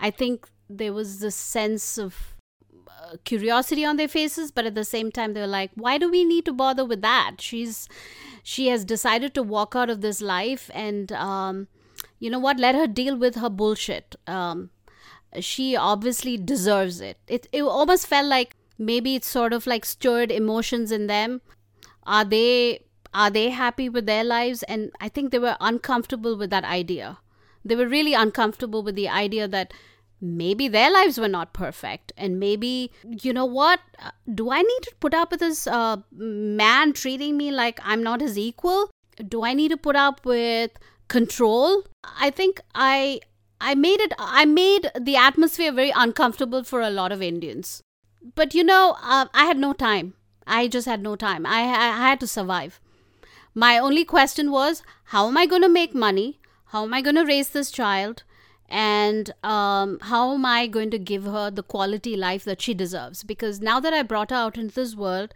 I 0.00 0.10
think 0.10 0.48
there 0.68 0.92
was 0.92 1.20
this 1.20 1.36
sense 1.36 1.98
of 1.98 2.34
uh, 2.88 3.16
curiosity 3.24 3.84
on 3.84 3.96
their 3.96 4.08
faces, 4.08 4.50
but 4.50 4.64
at 4.64 4.74
the 4.74 4.84
same 4.84 5.12
time, 5.12 5.34
they 5.34 5.40
were 5.40 5.46
like, 5.46 5.70
"Why 5.74 5.98
do 5.98 6.10
we 6.10 6.24
need 6.24 6.44
to 6.46 6.52
bother 6.52 6.84
with 6.84 7.02
that? 7.02 7.36
She's 7.40 7.88
she 8.42 8.68
has 8.68 8.84
decided 8.84 9.34
to 9.34 9.42
walk 9.42 9.76
out 9.76 9.90
of 9.90 10.00
this 10.00 10.20
life 10.20 10.70
and." 10.74 11.12
Um, 11.12 11.68
you 12.18 12.30
know 12.30 12.38
what? 12.38 12.58
Let 12.58 12.74
her 12.74 12.86
deal 12.86 13.16
with 13.16 13.36
her 13.36 13.50
bullshit. 13.50 14.16
Um, 14.26 14.70
she 15.40 15.76
obviously 15.76 16.36
deserves 16.36 17.00
it. 17.00 17.18
It 17.28 17.46
it 17.52 17.62
almost 17.62 18.06
felt 18.06 18.26
like 18.26 18.56
maybe 18.78 19.14
it's 19.14 19.28
sort 19.28 19.52
of 19.52 19.66
like 19.66 19.84
stirred 19.84 20.32
emotions 20.32 20.92
in 20.92 21.06
them. 21.06 21.40
Are 22.04 22.24
they 22.24 22.84
are 23.12 23.30
they 23.30 23.50
happy 23.50 23.88
with 23.88 24.06
their 24.06 24.24
lives? 24.24 24.62
And 24.64 24.90
I 25.00 25.08
think 25.08 25.30
they 25.30 25.38
were 25.38 25.56
uncomfortable 25.60 26.36
with 26.36 26.50
that 26.50 26.64
idea. 26.64 27.18
They 27.64 27.76
were 27.76 27.88
really 27.88 28.14
uncomfortable 28.14 28.82
with 28.82 28.94
the 28.94 29.08
idea 29.08 29.46
that 29.48 29.72
maybe 30.20 30.68
their 30.68 30.90
lives 30.90 31.18
were 31.18 31.28
not 31.28 31.52
perfect 31.52 32.12
and 32.16 32.38
maybe 32.38 32.92
you 33.22 33.32
know 33.32 33.44
what 33.46 33.80
do 34.34 34.50
i 34.50 34.60
need 34.60 34.82
to 34.82 34.94
put 35.00 35.14
up 35.14 35.30
with 35.30 35.40
this 35.40 35.66
uh, 35.66 35.96
man 36.12 36.92
treating 36.92 37.38
me 37.38 37.50
like 37.50 37.80
i'm 37.82 38.02
not 38.02 38.20
his 38.20 38.36
equal 38.36 38.90
do 39.28 39.42
i 39.42 39.54
need 39.54 39.70
to 39.70 39.78
put 39.78 39.96
up 39.96 40.24
with 40.26 40.72
control 41.14 41.82
i 42.26 42.30
think 42.30 42.60
i 42.74 43.20
i 43.60 43.74
made 43.74 44.00
it 44.06 44.12
i 44.18 44.44
made 44.44 44.90
the 45.08 45.16
atmosphere 45.16 45.72
very 45.72 45.92
uncomfortable 46.04 46.64
for 46.64 46.80
a 46.80 46.96
lot 46.98 47.12
of 47.12 47.22
indians. 47.30 47.82
But 48.40 48.54
you 48.54 48.64
know 48.64 48.96
uh, 49.02 49.26
i 49.34 49.44
had 49.50 49.58
no 49.58 49.72
time. 49.72 50.14
I 50.46 50.66
just 50.74 50.88
had 50.90 51.02
no 51.02 51.14
time. 51.16 51.46
I, 51.46 51.60
I 51.60 52.08
had 52.08 52.20
to 52.20 52.26
survive. 52.26 52.80
My 53.54 53.78
only 53.78 54.04
question 54.04 54.50
was 54.54 54.82
how 55.14 55.26
am 55.28 55.36
i 55.42 55.46
going 55.52 55.62
to 55.62 55.76
make 55.76 55.94
money? 55.94 56.26
How 56.74 56.82
am 56.84 56.94
i 56.94 57.02
going 57.02 57.20
to 57.20 57.24
raise 57.30 57.50
this 57.50 57.70
child? 57.70 58.22
And 58.68 59.32
um, 59.42 59.98
how 60.10 60.34
am 60.34 60.44
i 60.46 60.66
going 60.66 60.90
to 60.96 60.98
give 61.12 61.24
her 61.36 61.50
the 61.50 61.68
quality 61.74 62.16
life 62.16 62.44
that 62.44 62.62
she 62.62 62.74
deserves? 62.82 63.24
Because 63.24 63.60
now 63.70 63.80
that 63.80 63.98
i 64.00 64.02
brought 64.02 64.30
her 64.36 64.42
out 64.44 64.58
into 64.64 64.74
this 64.74 64.94
world 65.06 65.34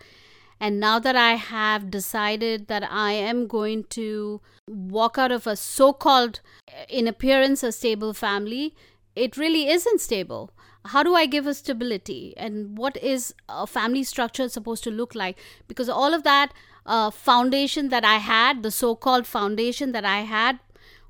and 0.61 0.81
now 0.81 0.99
that 0.99 1.17
I 1.17 1.35
have 1.35 1.91
decided 1.91 2.69
that 2.69 2.85
I 2.91 3.13
am 3.13 3.47
going 3.47 3.85
to 3.91 4.41
walk 4.69 5.19
out 5.19 5.33
of 5.33 5.47
a 5.47 5.57
so 5.57 5.93
called, 5.93 6.41
in 6.89 7.07
appearance, 7.07 7.63
a 7.63 7.73
stable 7.73 8.15
family, 8.15 8.75
it 9.15 9.37
really 9.37 9.69
isn't 9.69 10.01
stable. 10.01 10.51
How 10.87 11.03
do 11.03 11.15
I 11.15 11.27
give 11.27 11.47
a 11.47 11.55
stability? 11.55 12.35
And 12.37 12.77
what 12.77 12.97
is 12.99 13.35
a 13.49 13.67
family 13.67 14.05
structure 14.05 14.49
supposed 14.49 14.85
to 14.85 14.91
look 14.91 15.15
like? 15.15 15.39
Because 15.67 15.89
all 15.89 16.13
of 16.13 16.25
that 16.25 16.53
uh, 16.87 17.11
foundation 17.11 17.89
that 17.89 18.05
I 18.05 18.17
had, 18.17 18.63
the 18.63 18.71
so 18.71 18.95
called 18.95 19.27
foundation 19.27 19.93
that 19.93 20.05
I 20.05 20.21
had, 20.21 20.59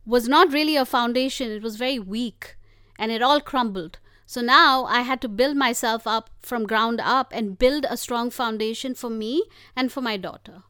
was 0.06 0.28
not 0.28 0.52
really 0.52 0.76
a 0.76 0.84
foundation. 0.84 1.50
It 1.50 1.62
was 1.62 1.76
very 1.76 1.98
weak 1.98 2.56
and 2.98 3.10
it 3.10 3.22
all 3.22 3.40
crumbled. 3.40 3.98
So 4.26 4.40
now 4.40 4.84
I 4.84 5.02
had 5.02 5.20
to 5.22 5.28
build 5.28 5.56
myself 5.56 6.06
up 6.06 6.30
from 6.40 6.66
ground 6.66 7.00
up 7.02 7.32
and 7.32 7.58
build 7.58 7.86
a 7.88 7.96
strong 7.96 8.30
foundation 8.30 8.94
for 8.94 9.10
me 9.10 9.44
and 9.76 9.92
for 9.92 10.00
my 10.00 10.16
daughter. 10.16 10.62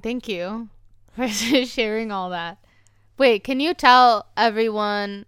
Thank 0.00 0.28
you 0.28 0.68
for 1.14 1.28
sharing 1.28 2.12
all 2.12 2.30
that. 2.30 2.58
Wait, 3.18 3.44
can 3.44 3.60
you 3.60 3.74
tell 3.74 4.26
everyone 4.36 5.26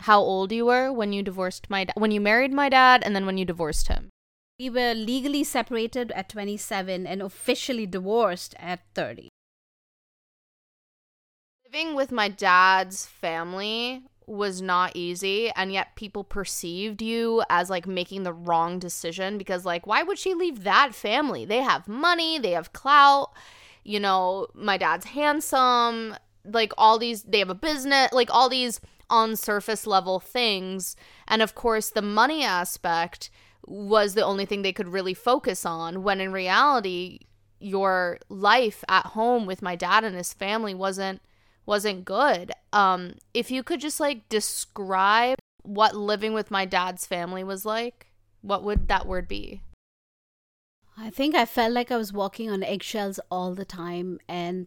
how 0.00 0.20
old 0.20 0.52
you 0.52 0.66
were 0.66 0.92
when 0.92 1.12
you 1.12 1.22
divorced 1.22 1.68
my 1.68 1.84
dad, 1.84 1.94
when 1.96 2.10
you 2.10 2.20
married 2.20 2.52
my 2.52 2.68
dad 2.68 3.02
and 3.04 3.14
then 3.14 3.26
when 3.26 3.38
you 3.38 3.44
divorced 3.44 3.88
him? 3.88 4.10
We 4.58 4.70
were 4.70 4.94
legally 4.94 5.44
separated 5.44 6.10
at 6.12 6.28
27 6.28 7.06
and 7.06 7.22
officially 7.22 7.86
divorced 7.86 8.54
at 8.58 8.80
30. 8.94 9.28
Living 11.64 11.94
with 11.94 12.10
my 12.10 12.28
dad's 12.28 13.06
family 13.06 14.02
was 14.28 14.60
not 14.60 14.92
easy 14.94 15.50
and 15.50 15.72
yet 15.72 15.96
people 15.96 16.22
perceived 16.22 17.00
you 17.00 17.42
as 17.48 17.70
like 17.70 17.86
making 17.86 18.22
the 18.22 18.32
wrong 18.32 18.78
decision 18.78 19.38
because 19.38 19.64
like 19.64 19.86
why 19.86 20.02
would 20.02 20.18
she 20.18 20.34
leave 20.34 20.64
that 20.64 20.94
family? 20.94 21.44
They 21.44 21.58
have 21.58 21.88
money, 21.88 22.38
they 22.38 22.52
have 22.52 22.72
clout. 22.72 23.32
You 23.84 24.00
know, 24.00 24.48
my 24.54 24.76
dad's 24.76 25.06
handsome, 25.06 26.14
like 26.44 26.72
all 26.76 26.98
these 26.98 27.22
they 27.22 27.38
have 27.38 27.50
a 27.50 27.54
business, 27.54 28.12
like 28.12 28.28
all 28.30 28.48
these 28.48 28.80
on 29.10 29.36
surface 29.36 29.86
level 29.86 30.20
things. 30.20 30.94
And 31.26 31.40
of 31.40 31.54
course, 31.54 31.90
the 31.90 32.02
money 32.02 32.44
aspect 32.44 33.30
was 33.66 34.14
the 34.14 34.24
only 34.24 34.46
thing 34.46 34.62
they 34.62 34.72
could 34.72 34.88
really 34.88 35.14
focus 35.14 35.64
on 35.64 36.02
when 36.02 36.20
in 36.20 36.32
reality 36.32 37.20
your 37.60 38.18
life 38.28 38.84
at 38.88 39.06
home 39.06 39.46
with 39.46 39.62
my 39.62 39.74
dad 39.74 40.04
and 40.04 40.14
his 40.14 40.32
family 40.32 40.74
wasn't 40.74 41.20
wasn't 41.68 42.06
good. 42.06 42.50
Um 42.72 43.14
if 43.34 43.50
you 43.50 43.62
could 43.62 43.80
just 43.80 44.00
like 44.00 44.28
describe 44.30 45.38
what 45.62 45.94
living 45.94 46.32
with 46.32 46.50
my 46.50 46.64
dad's 46.64 47.06
family 47.06 47.44
was 47.44 47.66
like, 47.66 48.06
what 48.40 48.64
would 48.64 48.88
that 48.88 49.06
word 49.06 49.28
be? 49.28 49.60
I 50.96 51.10
think 51.10 51.34
I 51.34 51.44
felt 51.44 51.72
like 51.72 51.92
I 51.92 51.98
was 51.98 52.12
walking 52.12 52.50
on 52.50 52.62
eggshells 52.62 53.20
all 53.30 53.54
the 53.54 53.66
time 53.66 54.18
and 54.26 54.66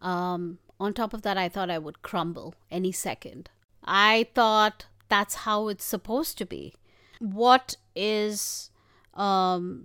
um 0.00 0.58
on 0.80 0.94
top 0.94 1.12
of 1.12 1.22
that 1.22 1.36
I 1.36 1.48
thought 1.50 1.70
I 1.70 1.78
would 1.78 2.00
crumble 2.00 2.54
any 2.70 2.92
second. 2.92 3.50
I 3.84 4.28
thought 4.34 4.86
that's 5.10 5.44
how 5.46 5.68
it's 5.68 5.84
supposed 5.84 6.38
to 6.38 6.46
be. 6.46 6.74
What 7.20 7.76
is 7.94 8.70
um 9.12 9.84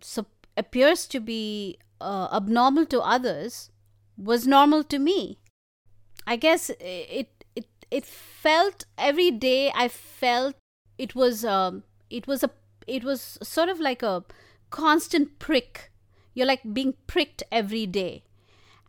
appears 0.56 1.06
to 1.08 1.20
be 1.20 1.78
uh, 2.00 2.28
abnormal 2.34 2.86
to 2.88 3.00
others 3.02 3.70
was 4.18 4.48
normal 4.48 4.84
to 4.86 4.98
me 4.98 5.41
I 6.26 6.36
guess 6.36 6.70
it 6.80 7.44
it 7.56 7.68
it 7.90 8.06
felt 8.06 8.86
every 8.98 9.32
day. 9.32 9.72
I 9.76 9.88
felt 9.88 10.56
it 10.98 11.16
was 11.16 11.44
um 11.44 11.84
it 12.10 12.28
was 12.28 12.44
a 12.44 12.50
it 12.88 13.04
was 13.04 13.38
sort 13.44 13.70
of 13.70 13.80
like 13.80 14.04
a 14.04 14.24
constant 14.70 15.40
prick. 15.40 15.92
You're 16.34 16.48
like 16.48 16.74
being 16.74 16.94
pricked 17.08 17.44
every 17.52 17.86
day, 17.86 18.24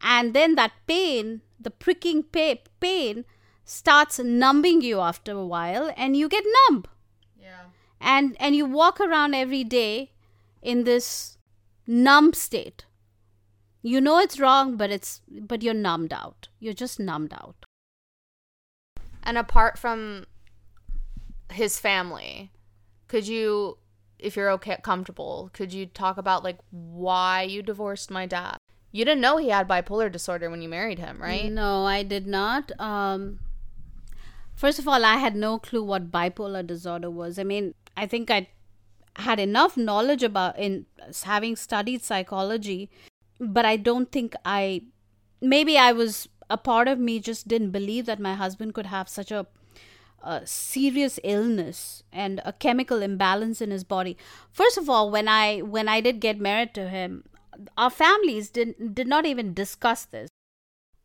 and 0.01 0.33
then 0.35 0.55
that 0.55 0.73
pain, 0.87 1.43
the 1.59 1.71
pricking 1.71 2.23
pa- 2.23 2.63
pain, 2.79 3.25
starts 3.65 4.19
numbing 4.19 4.81
you 4.81 5.01
after 5.01 5.33
a 5.33 5.47
while, 5.47 5.93
and 5.97 6.17
you 6.17 6.29
get 6.29 6.45
numb. 6.69 6.85
Yeah. 7.41 7.65
And 8.01 8.37
and 8.39 8.55
you 8.55 8.67
walk 8.67 9.01
around 9.01 9.35
every 9.35 9.65
day 9.65 10.13
in 10.63 10.85
this 10.85 11.37
numb 11.87 12.33
state 12.33 12.85
you 13.83 14.01
know 14.01 14.19
it's 14.19 14.39
wrong 14.39 14.77
but 14.77 14.91
it's 14.91 15.21
but 15.29 15.63
you're 15.63 15.75
numbed 15.75 16.13
out. 16.13 16.49
You're 16.61 16.73
just 16.73 17.01
numbed 17.01 17.35
out. 17.35 17.67
And 19.23 19.37
apart 19.37 19.79
from 19.79 20.27
his 21.51 21.79
family 21.79 22.51
could 23.09 23.27
you 23.27 23.79
if 24.19 24.37
you're 24.37 24.51
okay 24.51 24.79
comfortable 24.83 25.51
could 25.53 25.73
you 25.73 25.85
talk 25.85 26.17
about 26.17 26.45
like 26.45 26.59
why 26.71 27.43
you 27.43 27.63
divorced 27.63 28.11
my 28.11 28.25
dad? 28.27 28.57
You 28.93 29.05
didn't 29.05 29.23
know 29.23 29.39
he 29.39 29.49
had 29.49 29.69
bipolar 29.69 30.13
disorder 30.13 30.49
when 30.51 30.63
you 30.63 30.69
married 30.69 30.99
him 30.99 31.21
right? 31.21 31.51
No 31.51 31.85
i 31.85 32.03
did 32.03 32.27
not. 32.27 32.71
Um 32.79 33.41
first 34.55 34.79
of 34.79 34.87
all 34.87 35.05
i 35.05 35.17
had 35.17 35.35
no 35.35 35.59
clue 35.59 35.83
what 35.83 36.11
bipolar 36.13 36.65
disorder 36.65 37.11
was. 37.11 37.39
I 37.39 37.45
mean 37.45 37.75
i 37.97 38.07
think 38.07 38.31
i 38.31 38.49
had 39.17 39.39
enough 39.39 39.77
knowledge 39.77 40.23
about 40.23 40.59
in 40.59 40.87
having 41.25 41.55
studied 41.55 42.03
psychology 42.03 42.91
but 43.43 43.65
I 43.65 43.77
don't 43.77 44.11
think 44.13 44.35
I 44.45 44.83
maybe 45.41 45.77
I 45.77 45.93
was 45.93 46.29
a 46.49 46.57
part 46.57 46.87
of 46.87 46.99
me 46.99 47.19
just 47.19 47.49
didn't 47.49 47.71
believe 47.71 48.07
that 48.07 48.21
my 48.21 48.35
husband 48.35 48.75
could 48.75 48.87
have 48.87 49.09
such 49.09 49.31
a, 49.33 49.47
a, 50.23 50.47
serious 50.47 51.19
illness 51.25 52.03
and 52.13 52.41
a 52.45 52.53
chemical 52.53 53.03
imbalance 53.03 53.61
in 53.61 53.71
his 53.71 53.85
body. 53.85 54.17
First 54.51 54.79
of 54.79 54.89
all, 54.89 55.11
when 55.11 55.29
I 55.29 55.61
when 55.61 55.89
I 55.89 56.01
did 56.01 56.21
get 56.21 56.39
married 56.39 56.73
to 56.75 56.89
him, 56.89 57.25
our 57.77 57.91
families 57.91 58.51
did 58.51 58.95
did 58.95 59.09
not 59.09 59.27
even 59.27 59.55
discuss 59.55 60.05
this. 60.05 60.31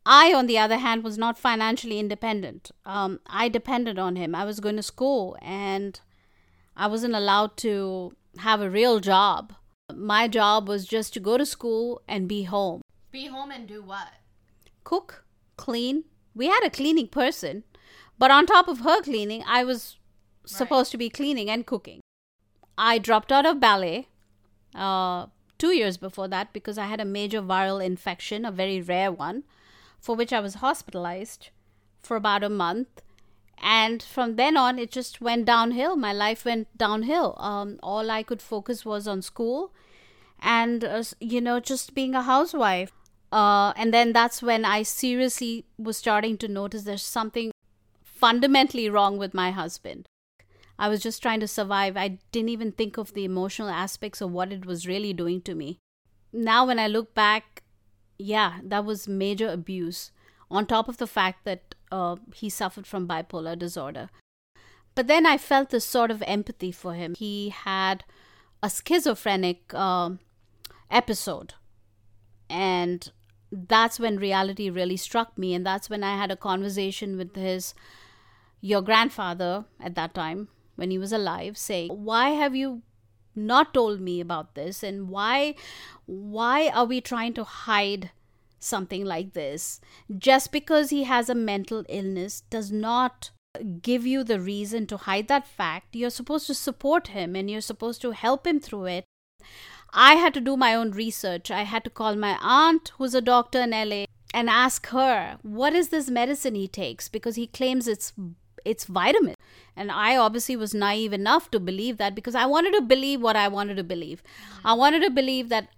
I, 0.06 0.32
on 0.32 0.46
the 0.46 0.58
other 0.58 0.78
hand, 0.78 1.04
was 1.04 1.18
not 1.18 1.38
financially 1.38 1.98
independent. 1.98 2.70
Um, 2.86 3.20
I 3.26 3.50
depended 3.50 3.98
on 3.98 4.16
him. 4.16 4.34
I 4.34 4.44
was 4.44 4.58
going 4.58 4.76
to 4.76 4.82
school 4.82 5.36
and 5.42 6.00
I 6.74 6.86
wasn't 6.86 7.14
allowed 7.14 7.58
to 7.58 8.14
have 8.38 8.62
a 8.62 8.70
real 8.70 9.00
job 9.00 9.52
my 9.94 10.28
job 10.28 10.68
was 10.68 10.86
just 10.86 11.14
to 11.14 11.20
go 11.20 11.38
to 11.38 11.46
school 11.46 12.02
and 12.08 12.28
be 12.28 12.44
home. 12.44 12.82
Be 13.10 13.26
home 13.26 13.50
and 13.50 13.66
do 13.66 13.82
what? 13.82 14.08
Cook, 14.84 15.24
clean. 15.56 16.04
We 16.34 16.46
had 16.46 16.64
a 16.64 16.70
cleaning 16.70 17.08
person, 17.08 17.64
but 18.18 18.30
on 18.30 18.46
top 18.46 18.68
of 18.68 18.80
her 18.80 19.02
cleaning, 19.02 19.42
I 19.46 19.64
was 19.64 19.96
right. 20.44 20.50
supposed 20.50 20.90
to 20.92 20.98
be 20.98 21.08
cleaning 21.08 21.50
and 21.50 21.66
cooking. 21.66 22.00
I 22.76 22.98
dropped 22.98 23.32
out 23.32 23.46
of 23.46 23.60
ballet 23.60 24.08
uh, 24.74 25.26
two 25.58 25.74
years 25.74 25.96
before 25.96 26.28
that 26.28 26.52
because 26.52 26.78
I 26.78 26.86
had 26.86 27.00
a 27.00 27.04
major 27.04 27.42
viral 27.42 27.84
infection, 27.84 28.44
a 28.44 28.52
very 28.52 28.80
rare 28.80 29.10
one, 29.10 29.44
for 29.98 30.14
which 30.14 30.32
I 30.32 30.40
was 30.40 30.56
hospitalized 30.56 31.50
for 32.02 32.16
about 32.16 32.44
a 32.44 32.48
month 32.48 33.02
and 33.62 34.02
from 34.02 34.36
then 34.36 34.56
on 34.56 34.78
it 34.78 34.90
just 34.90 35.20
went 35.20 35.44
downhill. 35.44 35.96
My 35.96 36.12
life 36.12 36.44
went 36.44 36.76
downhill. 36.76 37.34
Um, 37.38 37.78
all 37.82 38.10
i 38.10 38.22
could 38.22 38.42
focus 38.42 38.84
was 38.84 39.08
on 39.08 39.22
school 39.22 39.72
and 40.40 40.84
uh, 40.84 41.02
you 41.20 41.40
know 41.40 41.60
just 41.60 41.94
being 41.94 42.14
a 42.14 42.22
housewife. 42.22 42.92
Uh, 43.30 43.74
and 43.76 43.92
then 43.92 44.12
that's 44.12 44.42
when 44.42 44.64
i 44.64 44.82
seriously 44.82 45.66
was 45.76 45.98
starting 45.98 46.38
to 46.38 46.48
notice 46.48 46.84
there's 46.84 47.02
something 47.02 47.50
fundamentally 48.02 48.88
wrong 48.88 49.18
with 49.18 49.34
my 49.34 49.50
husband. 49.50 50.06
I 50.78 50.88
was 50.88 51.00
just 51.00 51.20
trying 51.20 51.40
to 51.40 51.48
survive. 51.48 51.96
I 51.96 52.18
didn't 52.30 52.50
even 52.50 52.70
think 52.72 52.98
of 52.98 53.12
the 53.12 53.24
emotional 53.24 53.68
aspects 53.68 54.20
of 54.20 54.30
what 54.30 54.52
it 54.52 54.64
was 54.64 54.86
really 54.86 55.12
doing 55.12 55.40
to 55.42 55.54
me. 55.54 55.78
Now 56.32 56.66
when 56.66 56.78
i 56.78 56.86
look 56.86 57.14
back 57.14 57.62
yeah 58.18 58.60
that 58.62 58.84
was 58.84 59.08
major 59.08 59.48
abuse. 59.48 60.10
On 60.50 60.64
top 60.64 60.88
of 60.88 60.96
the 60.96 61.06
fact 61.06 61.44
that 61.44 61.67
uh, 61.90 62.16
he 62.34 62.48
suffered 62.48 62.86
from 62.86 63.08
bipolar 63.08 63.58
disorder. 63.58 64.10
But 64.94 65.06
then 65.06 65.26
I 65.26 65.38
felt 65.38 65.70
this 65.70 65.84
sort 65.84 66.10
of 66.10 66.22
empathy 66.26 66.72
for 66.72 66.94
him. 66.94 67.14
He 67.14 67.50
had 67.50 68.04
a 68.62 68.68
schizophrenic 68.68 69.72
uh, 69.72 70.10
episode. 70.90 71.54
And 72.50 73.10
that's 73.52 74.00
when 74.00 74.16
reality 74.16 74.70
really 74.70 74.96
struck 74.96 75.36
me. 75.38 75.54
And 75.54 75.64
that's 75.64 75.88
when 75.88 76.02
I 76.02 76.16
had 76.16 76.30
a 76.30 76.36
conversation 76.36 77.16
with 77.16 77.36
his, 77.36 77.74
your 78.60 78.82
grandfather 78.82 79.66
at 79.80 79.94
that 79.94 80.14
time, 80.14 80.48
when 80.76 80.90
he 80.90 80.98
was 80.98 81.12
alive, 81.12 81.56
saying, 81.56 81.90
Why 81.90 82.30
have 82.30 82.54
you 82.54 82.82
not 83.34 83.74
told 83.74 84.00
me 84.00 84.20
about 84.20 84.54
this? 84.54 84.82
And 84.82 85.08
why, 85.08 85.54
why 86.06 86.68
are 86.68 86.84
we 86.84 87.00
trying 87.00 87.34
to 87.34 87.44
hide 87.44 88.10
something 88.58 89.04
like 89.04 89.32
this. 89.32 89.80
Just 90.16 90.52
because 90.52 90.90
he 90.90 91.04
has 91.04 91.28
a 91.28 91.34
mental 91.34 91.84
illness 91.88 92.42
does 92.50 92.70
not 92.70 93.30
give 93.82 94.06
you 94.06 94.22
the 94.24 94.40
reason 94.40 94.86
to 94.86 94.96
hide 94.96 95.28
that 95.28 95.46
fact. 95.46 95.96
You're 95.96 96.10
supposed 96.10 96.46
to 96.46 96.54
support 96.54 97.08
him 97.08 97.34
and 97.34 97.50
you're 97.50 97.60
supposed 97.60 98.00
to 98.02 98.12
help 98.12 98.46
him 98.46 98.60
through 98.60 98.86
it. 98.86 99.04
I 99.92 100.14
had 100.14 100.34
to 100.34 100.40
do 100.40 100.56
my 100.56 100.74
own 100.74 100.90
research. 100.90 101.50
I 101.50 101.62
had 101.62 101.84
to 101.84 101.90
call 101.90 102.14
my 102.14 102.38
aunt, 102.40 102.92
who's 102.98 103.14
a 103.14 103.22
doctor 103.22 103.60
in 103.62 103.70
LA, 103.70 104.04
and 104.34 104.50
ask 104.50 104.86
her, 104.88 105.38
what 105.42 105.72
is 105.72 105.88
this 105.88 106.10
medicine 106.10 106.54
he 106.54 106.68
takes? 106.68 107.08
Because 107.08 107.36
he 107.36 107.46
claims 107.46 107.88
it's 107.88 108.12
it's 108.64 108.84
vitamin. 108.84 109.34
And 109.76 109.90
I 109.90 110.16
obviously 110.16 110.56
was 110.56 110.74
naive 110.74 111.12
enough 111.12 111.50
to 111.52 111.60
believe 111.60 111.96
that 111.98 112.14
because 112.14 112.34
I 112.34 112.44
wanted 112.44 112.72
to 112.74 112.82
believe 112.82 113.22
what 113.22 113.36
I 113.36 113.48
wanted 113.48 113.76
to 113.76 113.84
believe. 113.84 114.22
I 114.64 114.74
wanted 114.74 115.02
to 115.02 115.10
believe 115.10 115.48
that, 115.48 115.68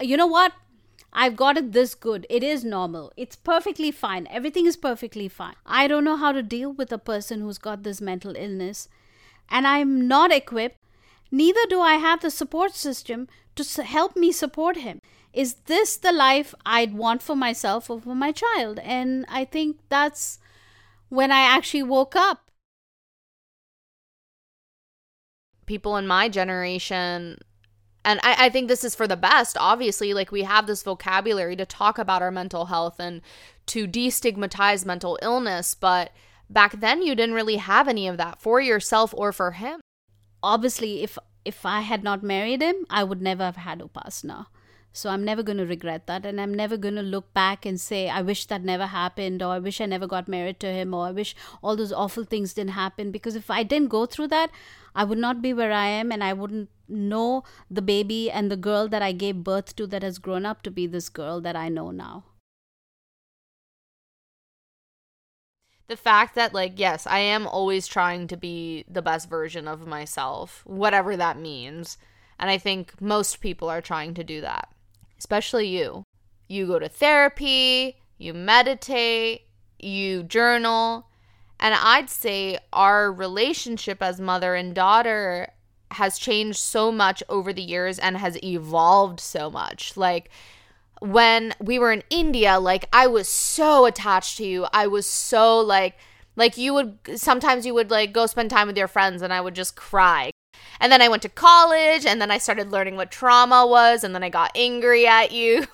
you 0.00 0.16
know 0.16 0.26
what? 0.26 0.52
I've 1.12 1.36
got 1.36 1.58
it 1.58 1.72
this 1.72 1.94
good. 1.94 2.26
It 2.30 2.42
is 2.42 2.64
normal. 2.64 3.12
It's 3.16 3.36
perfectly 3.36 3.90
fine. 3.90 4.26
Everything 4.30 4.66
is 4.66 4.76
perfectly 4.76 5.28
fine. 5.28 5.54
I 5.66 5.86
don't 5.86 6.04
know 6.04 6.16
how 6.16 6.32
to 6.32 6.42
deal 6.42 6.72
with 6.72 6.90
a 6.90 6.98
person 6.98 7.40
who's 7.40 7.58
got 7.58 7.82
this 7.82 8.00
mental 8.00 8.34
illness. 8.34 8.88
And 9.50 9.66
I'm 9.66 10.08
not 10.08 10.32
equipped. 10.32 10.78
Neither 11.30 11.60
do 11.68 11.80
I 11.80 11.94
have 11.94 12.20
the 12.20 12.30
support 12.30 12.74
system 12.74 13.28
to 13.56 13.82
help 13.82 14.16
me 14.16 14.32
support 14.32 14.78
him. 14.78 15.00
Is 15.32 15.54
this 15.66 15.96
the 15.96 16.12
life 16.12 16.54
I'd 16.64 16.94
want 16.94 17.22
for 17.22 17.36
myself 17.36 17.90
or 17.90 18.00
for 18.00 18.14
my 18.14 18.32
child? 18.32 18.78
And 18.78 19.26
I 19.28 19.44
think 19.44 19.78
that's 19.88 20.38
when 21.08 21.30
I 21.30 21.40
actually 21.40 21.82
woke 21.82 22.16
up. 22.16 22.50
People 25.66 25.96
in 25.96 26.06
my 26.06 26.28
generation 26.28 27.38
and 28.04 28.20
I, 28.22 28.46
I 28.46 28.48
think 28.48 28.68
this 28.68 28.84
is 28.84 28.94
for 28.94 29.06
the 29.06 29.16
best 29.16 29.56
obviously 29.58 30.14
like 30.14 30.32
we 30.32 30.42
have 30.42 30.66
this 30.66 30.82
vocabulary 30.82 31.56
to 31.56 31.66
talk 31.66 31.98
about 31.98 32.22
our 32.22 32.30
mental 32.30 32.66
health 32.66 32.98
and 32.98 33.20
to 33.66 33.86
destigmatize 33.86 34.84
mental 34.86 35.18
illness 35.22 35.74
but 35.74 36.12
back 36.50 36.80
then 36.80 37.02
you 37.02 37.14
didn't 37.14 37.34
really 37.34 37.56
have 37.56 37.88
any 37.88 38.08
of 38.08 38.16
that 38.16 38.40
for 38.40 38.60
yourself 38.60 39.14
or 39.16 39.32
for 39.32 39.52
him 39.52 39.80
obviously 40.42 41.02
if 41.02 41.18
if 41.44 41.66
I 41.66 41.80
had 41.80 42.02
not 42.02 42.22
married 42.22 42.62
him, 42.62 42.86
I 42.88 43.04
would 43.04 43.20
never 43.20 43.44
have 43.44 43.56
had 43.56 43.80
Upasna. 43.80 44.46
So 44.92 45.08
I'm 45.10 45.24
never 45.24 45.42
going 45.42 45.58
to 45.58 45.66
regret 45.66 46.06
that. 46.06 46.26
And 46.26 46.40
I'm 46.40 46.52
never 46.52 46.76
going 46.76 46.96
to 46.96 47.02
look 47.02 47.32
back 47.32 47.64
and 47.64 47.80
say, 47.80 48.08
I 48.08 48.22
wish 48.22 48.46
that 48.46 48.62
never 48.62 48.86
happened, 48.86 49.42
or 49.42 49.52
I 49.52 49.58
wish 49.58 49.80
I 49.80 49.86
never 49.86 50.06
got 50.06 50.28
married 50.28 50.60
to 50.60 50.72
him, 50.72 50.92
or 50.94 51.06
I 51.06 51.10
wish 51.10 51.34
all 51.62 51.76
those 51.76 51.92
awful 51.92 52.24
things 52.24 52.54
didn't 52.54 52.72
happen. 52.72 53.10
Because 53.10 53.34
if 53.36 53.50
I 53.50 53.62
didn't 53.62 53.88
go 53.88 54.06
through 54.06 54.28
that, 54.28 54.50
I 54.94 55.04
would 55.04 55.18
not 55.18 55.40
be 55.40 55.52
where 55.54 55.72
I 55.72 55.86
am 55.86 56.12
and 56.12 56.22
I 56.22 56.32
wouldn't 56.32 56.68
know 56.88 57.44
the 57.70 57.82
baby 57.82 58.30
and 58.30 58.50
the 58.50 58.56
girl 58.56 58.88
that 58.88 59.02
I 59.02 59.12
gave 59.12 59.44
birth 59.44 59.74
to 59.76 59.86
that 59.86 60.02
has 60.02 60.18
grown 60.18 60.44
up 60.44 60.62
to 60.62 60.70
be 60.70 60.86
this 60.86 61.08
girl 61.08 61.40
that 61.40 61.56
I 61.56 61.68
know 61.68 61.90
now. 61.90 62.24
the 65.92 65.96
fact 65.96 66.34
that 66.34 66.54
like 66.54 66.78
yes 66.78 67.06
i 67.06 67.18
am 67.18 67.46
always 67.46 67.86
trying 67.86 68.26
to 68.26 68.34
be 68.34 68.82
the 68.88 69.02
best 69.02 69.28
version 69.28 69.68
of 69.68 69.86
myself 69.86 70.62
whatever 70.64 71.18
that 71.18 71.38
means 71.38 71.98
and 72.38 72.48
i 72.48 72.56
think 72.56 72.98
most 72.98 73.42
people 73.42 73.68
are 73.68 73.82
trying 73.82 74.14
to 74.14 74.24
do 74.24 74.40
that 74.40 74.70
especially 75.22 75.68
you 75.68 76.02
you 76.48 76.66
go 76.66 76.80
to 76.80 76.88
therapy 76.88 77.96
you 78.18 78.34
meditate 78.34 79.42
you 79.78 80.24
journal 80.24 81.06
and 81.60 81.76
i'd 81.76 82.10
say 82.10 82.58
our 82.72 83.12
relationship 83.12 84.02
as 84.02 84.20
mother 84.20 84.56
and 84.56 84.74
daughter 84.74 85.46
has 85.92 86.18
changed 86.18 86.58
so 86.58 86.90
much 86.90 87.22
over 87.28 87.52
the 87.52 87.62
years 87.62 88.00
and 88.00 88.16
has 88.16 88.42
evolved 88.42 89.20
so 89.20 89.48
much 89.48 89.96
like 89.96 90.28
when 91.02 91.52
we 91.60 91.80
were 91.80 91.90
in 91.90 92.04
India, 92.10 92.60
like 92.60 92.88
I 92.92 93.08
was 93.08 93.28
so 93.28 93.86
attached 93.86 94.36
to 94.36 94.46
you. 94.46 94.66
I 94.72 94.86
was 94.86 95.04
so 95.04 95.58
like 95.58 95.98
like 96.36 96.56
you 96.56 96.72
would 96.74 96.98
sometimes 97.16 97.66
you 97.66 97.74
would 97.74 97.90
like 97.90 98.12
go 98.12 98.26
spend 98.26 98.50
time 98.50 98.68
with 98.68 98.78
your 98.78 98.86
friends 98.86 99.20
and 99.20 99.32
I 99.32 99.40
would 99.40 99.54
just 99.54 99.74
cry. 99.74 100.30
And 100.82 100.90
then 100.90 101.00
I 101.00 101.08
went 101.08 101.22
to 101.22 101.28
college 101.28 102.04
and 102.04 102.20
then 102.20 102.32
I 102.32 102.38
started 102.38 102.72
learning 102.72 102.96
what 102.96 103.12
trauma 103.12 103.64
was 103.64 104.02
and 104.02 104.16
then 104.16 104.24
I 104.24 104.30
got 104.30 104.50
angry 104.56 105.06
at 105.06 105.30
you. 105.30 105.68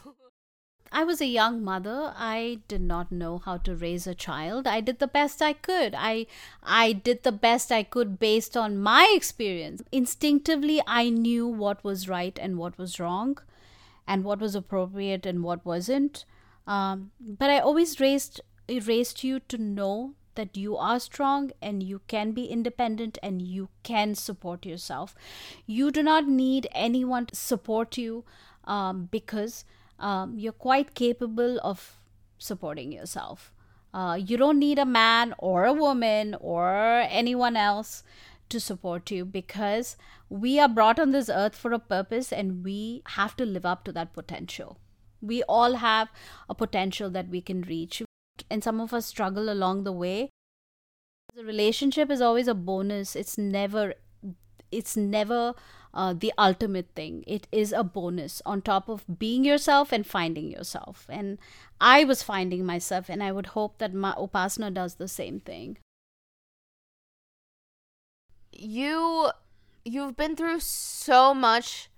I 0.92 1.02
was 1.02 1.22
a 1.22 1.26
young 1.26 1.64
mother. 1.64 2.12
I 2.14 2.58
did 2.68 2.82
not 2.82 3.10
know 3.10 3.38
how 3.38 3.56
to 3.56 3.74
raise 3.74 4.06
a 4.06 4.14
child. 4.14 4.66
I 4.66 4.82
did 4.82 4.98
the 4.98 5.06
best 5.06 5.40
I 5.40 5.54
could. 5.54 5.94
I 5.96 6.26
I 6.62 6.92
did 6.92 7.22
the 7.22 7.32
best 7.32 7.72
I 7.72 7.84
could 7.84 8.18
based 8.18 8.54
on 8.54 8.76
my 8.76 9.10
experience. 9.14 9.82
Instinctively 9.92 10.82
I 10.86 11.08
knew 11.08 11.46
what 11.46 11.82
was 11.82 12.06
right 12.06 12.38
and 12.38 12.58
what 12.58 12.76
was 12.76 13.00
wrong 13.00 13.38
and 14.06 14.24
what 14.24 14.40
was 14.40 14.54
appropriate 14.54 15.24
and 15.24 15.42
what 15.42 15.64
wasn't. 15.64 16.26
Um, 16.66 17.12
but 17.18 17.48
I 17.48 17.60
always 17.60 17.98
raised 17.98 18.42
raised 18.68 19.24
you 19.24 19.40
to 19.40 19.56
know 19.56 20.14
that 20.38 20.57
you 20.57 20.76
are 20.76 20.99
strong 20.99 21.50
and 21.61 21.83
you 21.83 22.00
can 22.07 22.33
be 22.33 22.47
independent 22.47 23.18
and 23.23 23.42
you 23.42 23.68
can 23.83 24.14
support 24.14 24.64
yourself. 24.64 25.14
You 25.66 25.90
do 25.90 26.02
not 26.02 26.26
need 26.26 26.68
anyone 26.73 27.26
to 27.26 27.37
support 27.37 27.99
you 27.99 28.25
um, 28.64 29.09
because 29.11 29.64
um, 29.99 30.38
you're 30.38 30.52
quite 30.52 30.95
capable 30.95 31.61
of 31.62 31.99
supporting 32.38 32.92
yourself. 32.92 33.52
Uh, 33.92 34.18
you 34.21 34.37
don't 34.37 34.59
need 34.59 34.78
a 34.78 34.85
man 34.87 35.35
or 35.38 35.64
a 35.64 35.73
woman 35.73 36.37
or 36.40 37.04
anyone 37.09 37.57
else 37.57 38.02
to 38.49 38.61
support 38.61 39.11
you 39.11 39.25
because 39.25 39.97
we 40.28 40.59
are 40.61 40.68
brought 40.68 40.99
on 40.99 41.11
this 41.11 41.28
earth 41.28 41.57
for 41.57 41.73
a 41.73 41.78
purpose 41.78 42.33
and 42.33 42.64
we 42.64 43.02
have 43.16 43.37
to 43.37 43.45
live 43.45 43.66
up 43.66 43.85
to 43.85 43.92
that 43.92 44.12
potential. 44.12 44.78
We 45.21 45.42
all 45.45 45.75
have 45.75 46.11
a 46.49 46.54
potential 46.54 47.11
that 47.11 47.28
we 47.28 47.40
can 47.40 47.62
reach, 47.62 48.02
and 48.50 48.62
some 48.62 48.81
of 48.81 48.93
us 48.93 49.07
struggle 49.07 49.50
along 49.50 49.85
the 49.85 49.93
way. 49.93 50.31
The 51.35 51.45
relationship 51.45 52.11
is 52.11 52.21
always 52.21 52.49
a 52.49 52.55
bonus, 52.55 53.14
it's 53.14 53.38
never 53.38 53.95
it's 54.71 54.97
never 54.97 55.55
uh, 55.95 56.12
the 56.12 56.33
ultimate 56.37 56.90
thing. 56.95 57.25
It 57.26 57.47
is 57.50 57.73
a 57.73 57.83
bonus 57.83 58.43
on 58.45 58.61
top 58.61 58.88
of 58.90 59.05
being 59.19 59.45
yourself 59.45 59.93
and 59.93 60.07
finding 60.07 60.50
yourself. 60.50 61.07
And 61.09 61.38
I 61.81 62.05
was 62.05 62.23
finding 62.23 62.67
myself, 62.67 63.09
and 63.09 63.23
I 63.23 63.33
would 63.33 63.47
hope 63.47 63.78
that 63.78 63.95
my 63.95 64.12
Upasna 64.12 64.75
does 64.75 64.97
the 64.97 65.08
same 65.08 65.41
thing 65.41 65.78
you 68.58 69.30
you've 69.84 70.17
been 70.17 70.37
through 70.37 70.61
so 70.61 71.32
much 71.32 71.89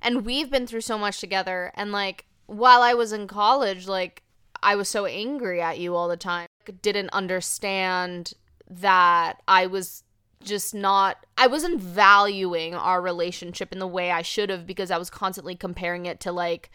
and 0.00 0.24
we've 0.24 0.50
been 0.50 0.66
through 0.66 0.80
so 0.80 0.96
much 0.96 1.20
together 1.20 1.72
and 1.74 1.92
like 1.92 2.26
while 2.46 2.82
I 2.82 2.94
was 2.94 3.12
in 3.12 3.26
college 3.26 3.86
like 3.86 4.22
I 4.64 4.74
was 4.74 4.88
so 4.88 5.06
angry 5.06 5.60
at 5.60 5.78
you 5.78 5.94
all 5.94 6.08
the 6.08 6.16
time 6.16 6.48
didn't 6.82 7.10
understand 7.10 8.32
that 8.68 9.42
I 9.46 9.66
was 9.66 10.02
just 10.42 10.74
not 10.74 11.24
I 11.38 11.46
wasn't 11.46 11.80
valuing 11.80 12.74
our 12.74 13.00
relationship 13.00 13.72
in 13.72 13.78
the 13.78 13.86
way 13.86 14.10
I 14.10 14.22
should 14.22 14.50
have 14.50 14.66
because 14.66 14.90
I 14.90 14.98
was 14.98 15.10
constantly 15.10 15.54
comparing 15.54 16.06
it 16.06 16.20
to 16.20 16.32
like 16.32 16.70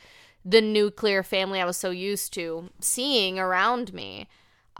the 0.45 0.61
nuclear 0.61 1.23
family 1.23 1.59
I 1.59 1.65
was 1.65 1.77
so 1.77 1.91
used 1.91 2.33
to 2.33 2.69
seeing 2.79 3.37
around 3.37 3.93
me. 3.93 4.27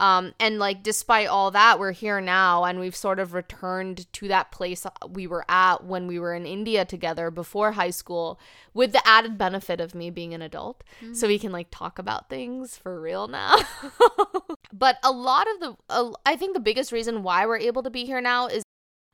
Um, 0.00 0.32
and 0.40 0.58
like, 0.58 0.82
despite 0.82 1.28
all 1.28 1.50
that, 1.50 1.78
we're 1.78 1.92
here 1.92 2.22
now 2.22 2.64
and 2.64 2.80
we've 2.80 2.96
sort 2.96 3.18
of 3.18 3.34
returned 3.34 4.10
to 4.14 4.28
that 4.28 4.50
place 4.50 4.86
we 5.06 5.26
were 5.26 5.44
at 5.46 5.84
when 5.84 6.06
we 6.06 6.18
were 6.18 6.34
in 6.34 6.46
India 6.46 6.86
together 6.86 7.30
before 7.30 7.72
high 7.72 7.90
school 7.90 8.40
with 8.72 8.92
the 8.92 9.06
added 9.06 9.36
benefit 9.36 9.78
of 9.78 9.94
me 9.94 10.08
being 10.08 10.32
an 10.32 10.40
adult. 10.40 10.82
Mm-hmm. 11.02 11.12
So 11.12 11.28
we 11.28 11.38
can 11.38 11.52
like 11.52 11.68
talk 11.70 11.98
about 11.98 12.30
things 12.30 12.78
for 12.78 12.98
real 12.98 13.28
now. 13.28 13.56
but 14.72 14.96
a 15.04 15.12
lot 15.12 15.46
of 15.50 15.60
the, 15.60 15.76
uh, 15.90 16.12
I 16.24 16.34
think 16.34 16.54
the 16.54 16.60
biggest 16.60 16.92
reason 16.92 17.22
why 17.22 17.44
we're 17.44 17.58
able 17.58 17.82
to 17.82 17.90
be 17.90 18.06
here 18.06 18.22
now 18.22 18.46
is 18.46 18.62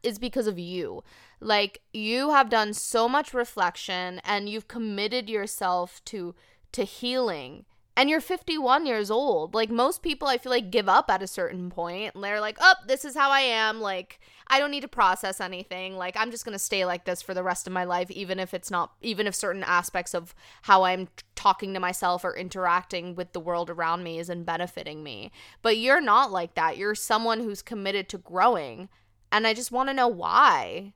is 0.04 0.20
because 0.20 0.46
of 0.46 0.56
you. 0.56 1.02
Like 1.40 1.82
you 1.92 2.30
have 2.30 2.48
done 2.48 2.74
so 2.74 3.08
much 3.08 3.34
reflection 3.34 4.20
and 4.24 4.48
you've 4.48 4.68
committed 4.68 5.28
yourself 5.28 6.00
to 6.04 6.36
to 6.70 6.84
healing 6.84 7.64
and 7.96 8.10
you're 8.10 8.20
51 8.20 8.84
years 8.84 9.10
old. 9.10 9.54
Like 9.54 9.70
most 9.70 10.02
people, 10.02 10.28
I 10.28 10.36
feel 10.36 10.52
like 10.52 10.70
give 10.70 10.88
up 10.88 11.10
at 11.10 11.22
a 11.22 11.26
certain 11.26 11.70
point 11.70 12.14
and 12.14 12.22
they're 12.22 12.42
like, 12.42 12.58
oh, 12.60 12.74
this 12.86 13.06
is 13.06 13.14
how 13.14 13.30
I 13.30 13.40
am. 13.40 13.80
Like, 13.80 14.20
I 14.48 14.58
don't 14.58 14.70
need 14.70 14.82
to 14.82 14.88
process 14.88 15.40
anything. 15.40 15.96
Like, 15.96 16.14
I'm 16.16 16.30
just 16.30 16.44
going 16.44 16.52
to 16.52 16.58
stay 16.58 16.84
like 16.84 17.06
this 17.06 17.22
for 17.22 17.32
the 17.32 17.42
rest 17.42 17.66
of 17.66 17.72
my 17.72 17.84
life, 17.84 18.10
even 18.10 18.38
if 18.38 18.52
it's 18.52 18.70
not, 18.70 18.92
even 19.00 19.26
if 19.26 19.34
certain 19.34 19.64
aspects 19.64 20.14
of 20.14 20.34
how 20.62 20.84
I'm 20.84 21.08
talking 21.34 21.72
to 21.72 21.80
myself 21.80 22.22
or 22.22 22.36
interacting 22.36 23.14
with 23.14 23.32
the 23.32 23.40
world 23.40 23.70
around 23.70 24.02
me 24.04 24.18
isn't 24.18 24.44
benefiting 24.44 25.02
me. 25.02 25.32
But 25.62 25.78
you're 25.78 26.02
not 26.02 26.30
like 26.30 26.54
that. 26.54 26.76
You're 26.76 26.94
someone 26.94 27.40
who's 27.40 27.62
committed 27.62 28.10
to 28.10 28.18
growing. 28.18 28.90
And 29.32 29.46
I 29.46 29.54
just 29.54 29.72
want 29.72 29.88
to 29.88 29.94
know 29.94 30.08
why. 30.08 30.92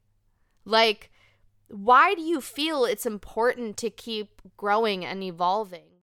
Like, 0.66 1.10
why 1.68 2.14
do 2.14 2.20
you 2.20 2.42
feel 2.42 2.84
it's 2.84 3.06
important 3.06 3.78
to 3.78 3.88
keep 3.88 4.42
growing 4.58 5.02
and 5.02 5.22
evolving? 5.22 5.99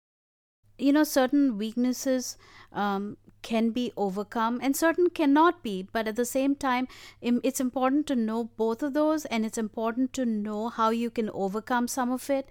You 0.82 0.92
know 0.92 1.04
certain 1.04 1.56
weaknesses 1.58 2.36
um, 2.72 3.16
can 3.42 3.70
be 3.70 3.92
overcome 3.96 4.58
and 4.62 4.76
certain 4.76 5.08
cannot 5.10 5.62
be 5.62 5.86
but 5.92 6.08
at 6.08 6.16
the 6.16 6.24
same 6.24 6.54
time 6.54 6.88
it's 7.20 7.60
important 7.60 8.06
to 8.06 8.16
know 8.16 8.44
both 8.56 8.82
of 8.82 8.94
those 8.94 9.24
and 9.26 9.44
it's 9.44 9.58
important 9.58 10.12
to 10.12 10.24
know 10.24 10.68
how 10.68 10.90
you 10.90 11.10
can 11.10 11.30
overcome 11.30 11.88
some 11.88 12.10
of 12.10 12.30
it. 12.30 12.48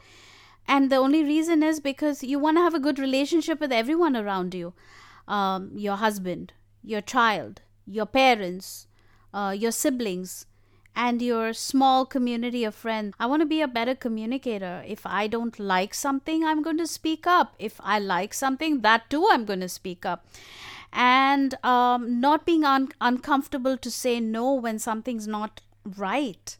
And 0.68 0.92
the 0.92 0.98
only 0.98 1.24
reason 1.24 1.64
is 1.64 1.80
because 1.80 2.24
you 2.24 2.38
want 2.38 2.58
to 2.58 2.62
have 2.62 2.76
a 2.76 2.80
good 2.80 3.00
relationship 3.00 3.60
with 3.60 3.72
everyone 3.72 4.16
around 4.16 4.54
you 4.54 4.74
um, 5.28 5.72
your 5.76 5.96
husband 5.96 6.54
your 6.84 7.02
child 7.02 7.62
your 7.86 8.06
parents 8.06 8.88
uh, 9.34 9.56
your 9.58 9.72
siblings 9.72 10.46
and 10.96 11.22
your 11.22 11.54
small 11.54 12.06
community 12.06 12.64
of 12.64 12.76
friends. 12.76 13.14
I 13.20 13.26
want 13.26 13.42
to 13.42 13.46
be 13.46 13.62
a 13.62 13.68
better 13.68 13.96
communicator. 13.96 14.84
If 14.86 15.06
I 15.06 15.28
don't 15.28 15.58
like 15.60 15.94
something, 15.94 16.44
I'm 16.44 16.62
going 16.62 16.78
to 16.78 16.88
speak 16.88 17.26
up. 17.26 17.56
If 17.60 17.80
I 17.82 18.00
like 18.00 18.34
something, 18.34 18.82
that 18.82 19.10
too, 19.10 19.28
I'm 19.32 19.46
going 19.46 19.62
to 19.62 19.70
speak 19.70 20.06
up. 20.06 20.26
And 20.92 21.56
um, 21.64 22.20
not 22.20 22.46
being 22.46 22.66
un- 22.66 22.92
uncomfortable 23.00 23.78
to 23.78 23.90
say 23.90 24.20
no 24.20 24.54
when 24.54 24.80
something's 24.80 25.28
not 25.28 25.62
right. 25.98 26.58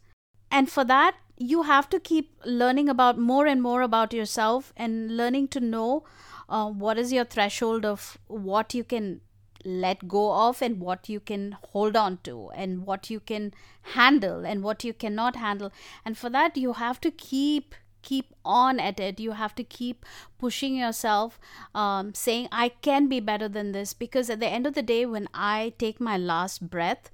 And 0.50 0.70
for 0.70 0.84
that, 0.84 1.16
you 1.36 1.62
have 1.62 1.88
to 1.90 2.00
keep 2.00 2.34
learning 2.44 2.88
about 2.88 3.18
more 3.18 3.46
and 3.46 3.62
more 3.62 3.82
about 3.82 4.12
yourself 4.12 4.72
and 4.76 5.16
learning 5.16 5.48
to 5.48 5.60
know 5.60 6.04
uh, 6.48 6.68
what 6.68 6.98
is 6.98 7.12
your 7.12 7.24
threshold 7.24 7.84
of 7.84 8.18
what 8.26 8.74
you 8.74 8.84
can 8.84 9.20
let 9.64 10.08
go 10.08 10.32
of 10.48 10.62
and 10.62 10.80
what 10.80 11.08
you 11.08 11.20
can 11.20 11.56
hold 11.70 11.96
on 11.96 12.18
to 12.24 12.50
and 12.54 12.86
what 12.86 13.10
you 13.10 13.20
can 13.20 13.52
handle 13.94 14.44
and 14.44 14.62
what 14.62 14.84
you 14.84 14.92
cannot 14.92 15.36
handle. 15.36 15.72
And 16.04 16.16
for 16.16 16.30
that 16.30 16.56
you 16.56 16.74
have 16.74 17.00
to 17.02 17.10
keep 17.10 17.74
keep 18.02 18.34
on 18.44 18.80
at 18.80 18.98
it. 18.98 19.20
You 19.20 19.32
have 19.32 19.54
to 19.54 19.62
keep 19.62 20.04
pushing 20.36 20.74
yourself 20.74 21.38
um, 21.72 22.12
saying 22.14 22.48
i 22.50 22.68
can 22.68 23.08
be 23.08 23.20
better 23.20 23.48
than 23.48 23.72
this. 23.72 23.94
Because 23.94 24.28
at 24.28 24.40
the 24.40 24.48
end 24.48 24.66
of 24.66 24.74
the 24.74 24.82
day 24.82 25.06
when 25.06 25.28
i 25.32 25.72
take 25.78 26.00
my 26.00 26.16
last 26.16 26.68
breath 26.68 27.10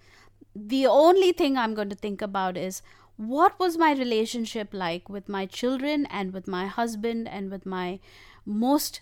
the 0.55 0.87
only 0.87 1.31
thing 1.31 1.57
i'm 1.57 1.75
going 1.75 1.89
to 1.89 1.95
think 1.95 2.21
about 2.21 2.57
is 2.57 2.83
what 3.17 3.59
was 3.59 3.77
my 3.77 3.93
relationship 3.93 4.69
like 4.73 5.09
with 5.09 5.29
my 5.29 5.45
children 5.45 6.07
and 6.07 6.33
with 6.33 6.47
my 6.47 6.67
husband 6.67 7.29
and 7.29 7.51
with 7.51 7.67
my 7.67 7.99
most 8.47 9.01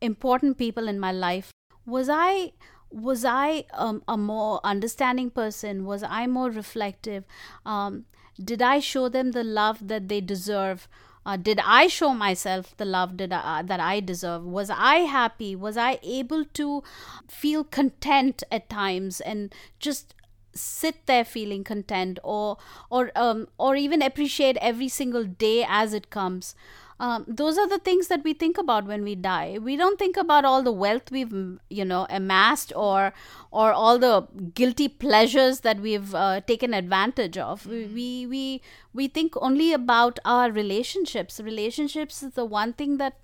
important 0.00 0.56
people 0.56 0.88
in 0.88 0.98
my 0.98 1.12
life? 1.12 1.52
Was 1.84 2.08
i 2.10 2.52
was 2.90 3.24
I 3.24 3.64
um, 3.74 4.02
a 4.08 4.16
more 4.16 4.60
understanding 4.64 5.30
person? 5.30 5.84
Was 5.84 6.02
I 6.02 6.26
more 6.26 6.50
reflective? 6.50 7.24
Um, 7.66 8.04
Did 8.42 8.62
I 8.62 8.78
show 8.78 9.08
them 9.08 9.32
the 9.32 9.42
love 9.44 9.88
that 9.88 10.08
they 10.08 10.20
deserve? 10.20 10.88
Uh, 11.26 11.36
did 11.36 11.60
I 11.62 11.88
show 11.88 12.14
myself 12.14 12.74
the 12.76 12.84
love 12.86 13.16
that 13.18 13.32
I, 13.32 13.62
that 13.62 13.80
I 13.80 14.00
deserve? 14.00 14.44
Was 14.44 14.70
I 14.70 14.98
happy? 15.14 15.54
Was 15.56 15.76
I 15.76 15.98
able 16.02 16.44
to 16.54 16.82
feel 17.28 17.64
content 17.64 18.42
at 18.50 18.70
times 18.70 19.20
and 19.20 19.52
just 19.78 20.14
sit 20.54 21.04
there 21.06 21.24
feeling 21.24 21.64
content 21.64 22.18
or 22.22 22.56
or 22.90 23.10
um, 23.14 23.48
or 23.58 23.76
even 23.76 24.02
appreciate 24.02 24.56
every 24.60 24.88
single 24.88 25.24
day 25.24 25.66
as 25.68 25.92
it 25.92 26.08
comes? 26.10 26.54
Um, 27.00 27.24
those 27.28 27.56
are 27.58 27.68
the 27.68 27.78
things 27.78 28.08
that 28.08 28.24
we 28.24 28.32
think 28.32 28.58
about 28.58 28.86
when 28.86 29.02
we 29.02 29.14
die 29.14 29.58
we 29.60 29.76
don't 29.76 29.98
think 29.98 30.16
about 30.16 30.44
all 30.44 30.62
the 30.62 30.72
wealth 30.72 31.10
we've 31.10 31.58
you 31.70 31.84
know 31.84 32.06
amassed 32.10 32.72
or 32.74 33.12
or 33.50 33.72
all 33.72 33.98
the 33.98 34.26
guilty 34.54 34.88
pleasures 34.88 35.60
that 35.60 35.80
we've 35.80 36.14
uh, 36.14 36.40
taken 36.40 36.74
advantage 36.74 37.38
of 37.38 37.62
mm-hmm. 37.64 37.94
we 37.94 38.26
we 38.26 38.60
we 38.92 39.08
think 39.08 39.34
only 39.40 39.72
about 39.72 40.18
our 40.24 40.50
relationships 40.50 41.40
relationships 41.40 42.22
is 42.22 42.32
the 42.32 42.44
one 42.44 42.72
thing 42.72 42.96
that 42.98 43.18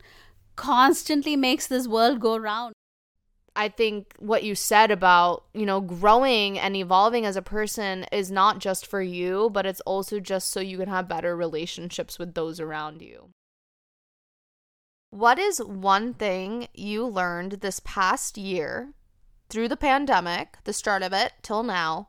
constantly 0.57 1.37
makes 1.37 1.67
this 1.67 1.89
world 1.89 2.21
go 2.21 2.37
round 2.37 2.75
I 3.57 3.69
think 3.69 4.15
what 4.19 4.43
you 4.43 4.57
said 4.57 4.91
about, 4.91 5.45
you 5.55 5.65
know, 5.65 5.81
growing 5.81 6.59
and 6.59 6.75
evolving 6.75 7.25
as 7.25 7.37
a 7.37 7.43
person 7.43 8.05
is 8.11 8.31
not 8.31 8.59
just 8.59 8.85
for 8.85 9.01
you, 9.01 9.49
but 9.53 9.65
it's 9.65 9.81
also 9.83 10.19
just 10.19 10.51
so 10.51 10.59
you 10.59 10.77
can 10.79 10.89
have 10.89 11.09
better 11.09 11.37
relationships 11.37 12.19
with 12.19 12.35
those 12.35 12.59
around 12.59 13.01
you. 13.01 13.31
What 15.15 15.39
is 15.39 15.63
one 15.63 16.13
thing 16.13 16.67
you 16.75 17.07
learned 17.07 17.53
this 17.61 17.81
past 17.85 18.37
year 18.37 18.95
through 19.49 19.69
the 19.69 19.77
pandemic, 19.77 20.59
the 20.65 20.73
start 20.73 21.05
of 21.05 21.13
it 21.13 21.35
till 21.41 21.63
now, 21.63 22.09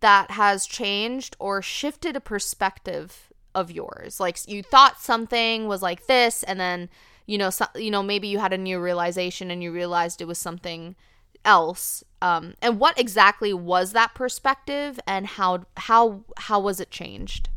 that 0.00 0.32
has 0.32 0.66
changed 0.66 1.36
or 1.38 1.62
shifted 1.62 2.16
a 2.16 2.20
perspective 2.20 3.32
of 3.54 3.70
yours? 3.70 4.18
Like 4.18 4.48
you 4.48 4.64
thought 4.64 5.00
something 5.00 5.68
was 5.68 5.80
like 5.80 6.08
this 6.08 6.42
and 6.42 6.58
then 6.58 6.90
you 7.24 7.38
know 7.38 7.50
so, 7.50 7.66
you 7.76 7.92
know 7.92 8.02
maybe 8.02 8.26
you 8.26 8.40
had 8.40 8.52
a 8.52 8.58
new 8.58 8.80
realization 8.80 9.52
and 9.52 9.62
you 9.62 9.70
realized 9.70 10.20
it 10.20 10.26
was 10.26 10.36
something 10.36 10.96
else 11.44 12.02
um, 12.20 12.54
and 12.60 12.80
what 12.80 12.98
exactly 12.98 13.54
was 13.54 13.92
that 13.92 14.12
perspective 14.12 14.98
and 15.06 15.28
how 15.28 15.66
how 15.76 16.24
how 16.36 16.58
was 16.58 16.80
it 16.80 16.90
changed 16.90 17.48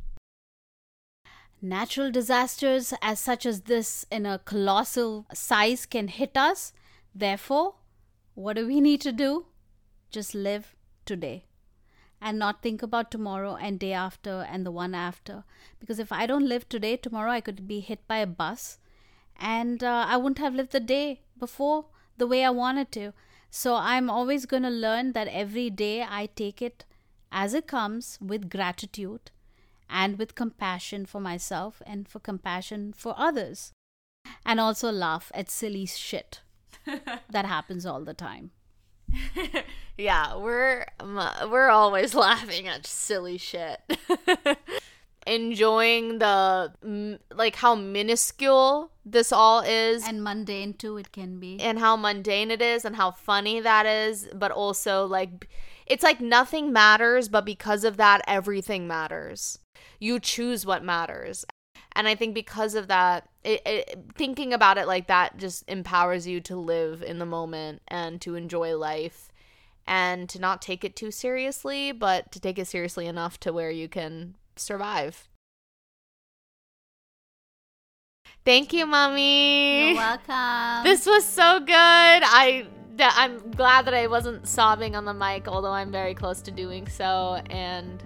Natural 1.61 2.11
disasters, 2.11 2.93
as 3.01 3.19
such 3.19 3.43
as 3.45 3.61
this, 3.61 4.05
in 4.11 4.27
a 4.27 4.37
colossal 4.37 5.25
size, 5.33 5.87
can 5.87 6.07
hit 6.07 6.37
us. 6.37 6.71
Therefore, 7.15 7.75
what 8.35 8.57
do 8.57 8.67
we 8.67 8.79
need 8.79 9.01
to 9.01 9.11
do? 9.11 9.47
Just 10.11 10.35
live 10.35 10.75
today 11.05 11.45
and 12.21 12.37
not 12.37 12.61
think 12.61 12.83
about 12.83 13.09
tomorrow 13.09 13.55
and 13.55 13.79
day 13.79 13.91
after 13.91 14.45
and 14.49 14.65
the 14.65 14.71
one 14.71 14.93
after. 14.93 15.43
Because 15.79 15.97
if 15.97 16.11
I 16.11 16.27
don't 16.27 16.47
live 16.47 16.69
today, 16.69 16.95
tomorrow 16.95 17.31
I 17.31 17.41
could 17.41 17.67
be 17.67 17.79
hit 17.79 18.07
by 18.07 18.17
a 18.17 18.27
bus 18.27 18.77
and 19.39 19.83
uh, 19.83 20.05
I 20.07 20.17
wouldn't 20.17 20.39
have 20.39 20.53
lived 20.53 20.71
the 20.71 20.79
day 20.79 21.21
before 21.39 21.85
the 22.17 22.27
way 22.27 22.43
I 22.43 22.51
wanted 22.51 22.91
to. 22.93 23.13
So 23.49 23.75
I'm 23.75 24.09
always 24.09 24.45
going 24.45 24.63
to 24.63 24.69
learn 24.69 25.13
that 25.13 25.27
every 25.27 25.69
day 25.69 26.03
I 26.03 26.29
take 26.35 26.61
it 26.61 26.85
as 27.31 27.55
it 27.55 27.67
comes 27.67 28.19
with 28.21 28.49
gratitude 28.49 29.31
and 29.89 30.17
with 30.17 30.35
compassion 30.35 31.05
for 31.05 31.19
myself 31.21 31.81
and 31.85 32.07
for 32.07 32.19
compassion 32.19 32.93
for 32.93 33.13
others. 33.17 33.71
And 34.45 34.59
also 34.59 34.91
laugh 34.91 35.31
at 35.33 35.49
silly 35.49 35.85
shit 35.85 36.41
that 37.29 37.45
happens 37.45 37.85
all 37.85 38.03
the 38.03 38.13
time. 38.13 38.51
yeah, 39.97 40.35
we're 40.35 40.85
we're 41.49 41.69
always 41.69 42.13
laughing 42.27 42.67
at 42.67 42.85
silly 42.85 43.37
shit. 43.37 43.79
Enjoying 45.25 46.19
the 46.19 47.19
like 47.33 47.57
how 47.57 47.75
minuscule 47.75 48.91
this 49.05 49.33
all 49.33 49.61
is 49.61 50.07
and 50.07 50.23
mundane 50.23 50.73
too 50.73 50.97
it 50.97 51.11
can 51.11 51.39
be. 51.39 51.59
And 51.59 51.79
how 51.79 51.95
mundane 51.97 52.51
it 52.51 52.61
is 52.61 52.85
and 52.85 52.95
how 52.95 53.11
funny 53.11 53.59
that 53.59 53.85
is, 53.85 54.29
but 54.33 54.51
also 54.51 55.05
like 55.05 55.49
it's 55.85 56.03
like 56.03 56.19
nothing 56.19 56.73
matters, 56.73 57.29
but 57.29 57.45
because 57.45 57.83
of 57.83 57.97
that 57.97 58.21
everything 58.27 58.87
matters 58.87 59.59
you 59.99 60.19
choose 60.19 60.65
what 60.65 60.83
matters 60.83 61.45
and 61.93 62.07
i 62.07 62.15
think 62.15 62.33
because 62.33 62.75
of 62.75 62.87
that 62.87 63.27
it, 63.43 63.61
it, 63.65 63.99
thinking 64.15 64.53
about 64.53 64.77
it 64.77 64.87
like 64.87 65.07
that 65.07 65.37
just 65.37 65.63
empowers 65.67 66.27
you 66.27 66.39
to 66.41 66.55
live 66.55 67.01
in 67.01 67.19
the 67.19 67.25
moment 67.25 67.81
and 67.87 68.19
to 68.21 68.35
enjoy 68.35 68.75
life 68.77 69.31
and 69.85 70.27
to 70.27 70.39
not 70.39 70.61
take 70.61 70.83
it 70.83 70.95
too 70.95 71.11
seriously 71.11 71.91
but 71.91 72.31
to 72.31 72.39
take 72.39 72.59
it 72.59 72.67
seriously 72.67 73.07
enough 73.07 73.39
to 73.39 73.53
where 73.53 73.71
you 73.71 73.87
can 73.87 74.35
survive 74.55 75.27
Thank 78.47 78.71
you, 78.71 78.85
mommy. 78.85 79.89
You're 79.89 79.95
welcome. 79.95 80.83
This 80.85 81.05
was 81.05 81.25
so 81.25 81.59
good. 81.59 81.69
I 81.69 82.65
I'm 82.99 83.51
glad 83.51 83.85
that 83.85 83.93
I 83.93 84.07
wasn't 84.07 84.47
sobbing 84.47 84.95
on 84.95 85.05
the 85.05 85.13
mic, 85.13 85.47
although 85.47 85.71
I'm 85.71 85.91
very 85.91 86.13
close 86.13 86.41
to 86.43 86.51
doing 86.51 86.87
so. 86.87 87.41
And 87.49 88.01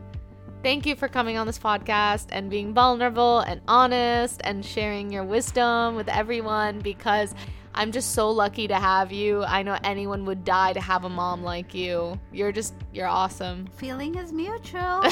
Thank 0.63 0.85
you 0.85 0.95
for 0.95 1.07
coming 1.07 1.37
on 1.37 1.47
this 1.47 1.57
podcast 1.57 2.27
and 2.31 2.49
being 2.49 2.73
vulnerable 2.73 3.39
and 3.39 3.61
honest 3.67 4.41
and 4.43 4.63
sharing 4.63 5.11
your 5.11 5.23
wisdom 5.23 5.95
with 5.95 6.07
everyone 6.07 6.79
because 6.79 7.33
I'm 7.73 7.91
just 7.91 8.13
so 8.13 8.29
lucky 8.29 8.67
to 8.67 8.75
have 8.75 9.11
you. 9.11 9.43
I 9.43 9.63
know 9.63 9.77
anyone 9.83 10.25
would 10.25 10.43
die 10.43 10.73
to 10.73 10.81
have 10.81 11.03
a 11.03 11.09
mom 11.09 11.43
like 11.43 11.73
you. 11.73 12.19
You're 12.31 12.51
just, 12.51 12.75
you're 12.93 13.07
awesome. 13.07 13.67
Feeling 13.77 14.15
is 14.15 14.31
mutual. 14.31 15.03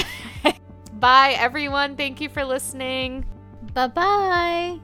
Bye, 0.94 1.36
everyone. 1.38 1.96
Thank 1.96 2.22
you 2.22 2.30
for 2.30 2.44
listening. 2.46 3.26
Bye 3.74 3.88
bye. 3.88 4.80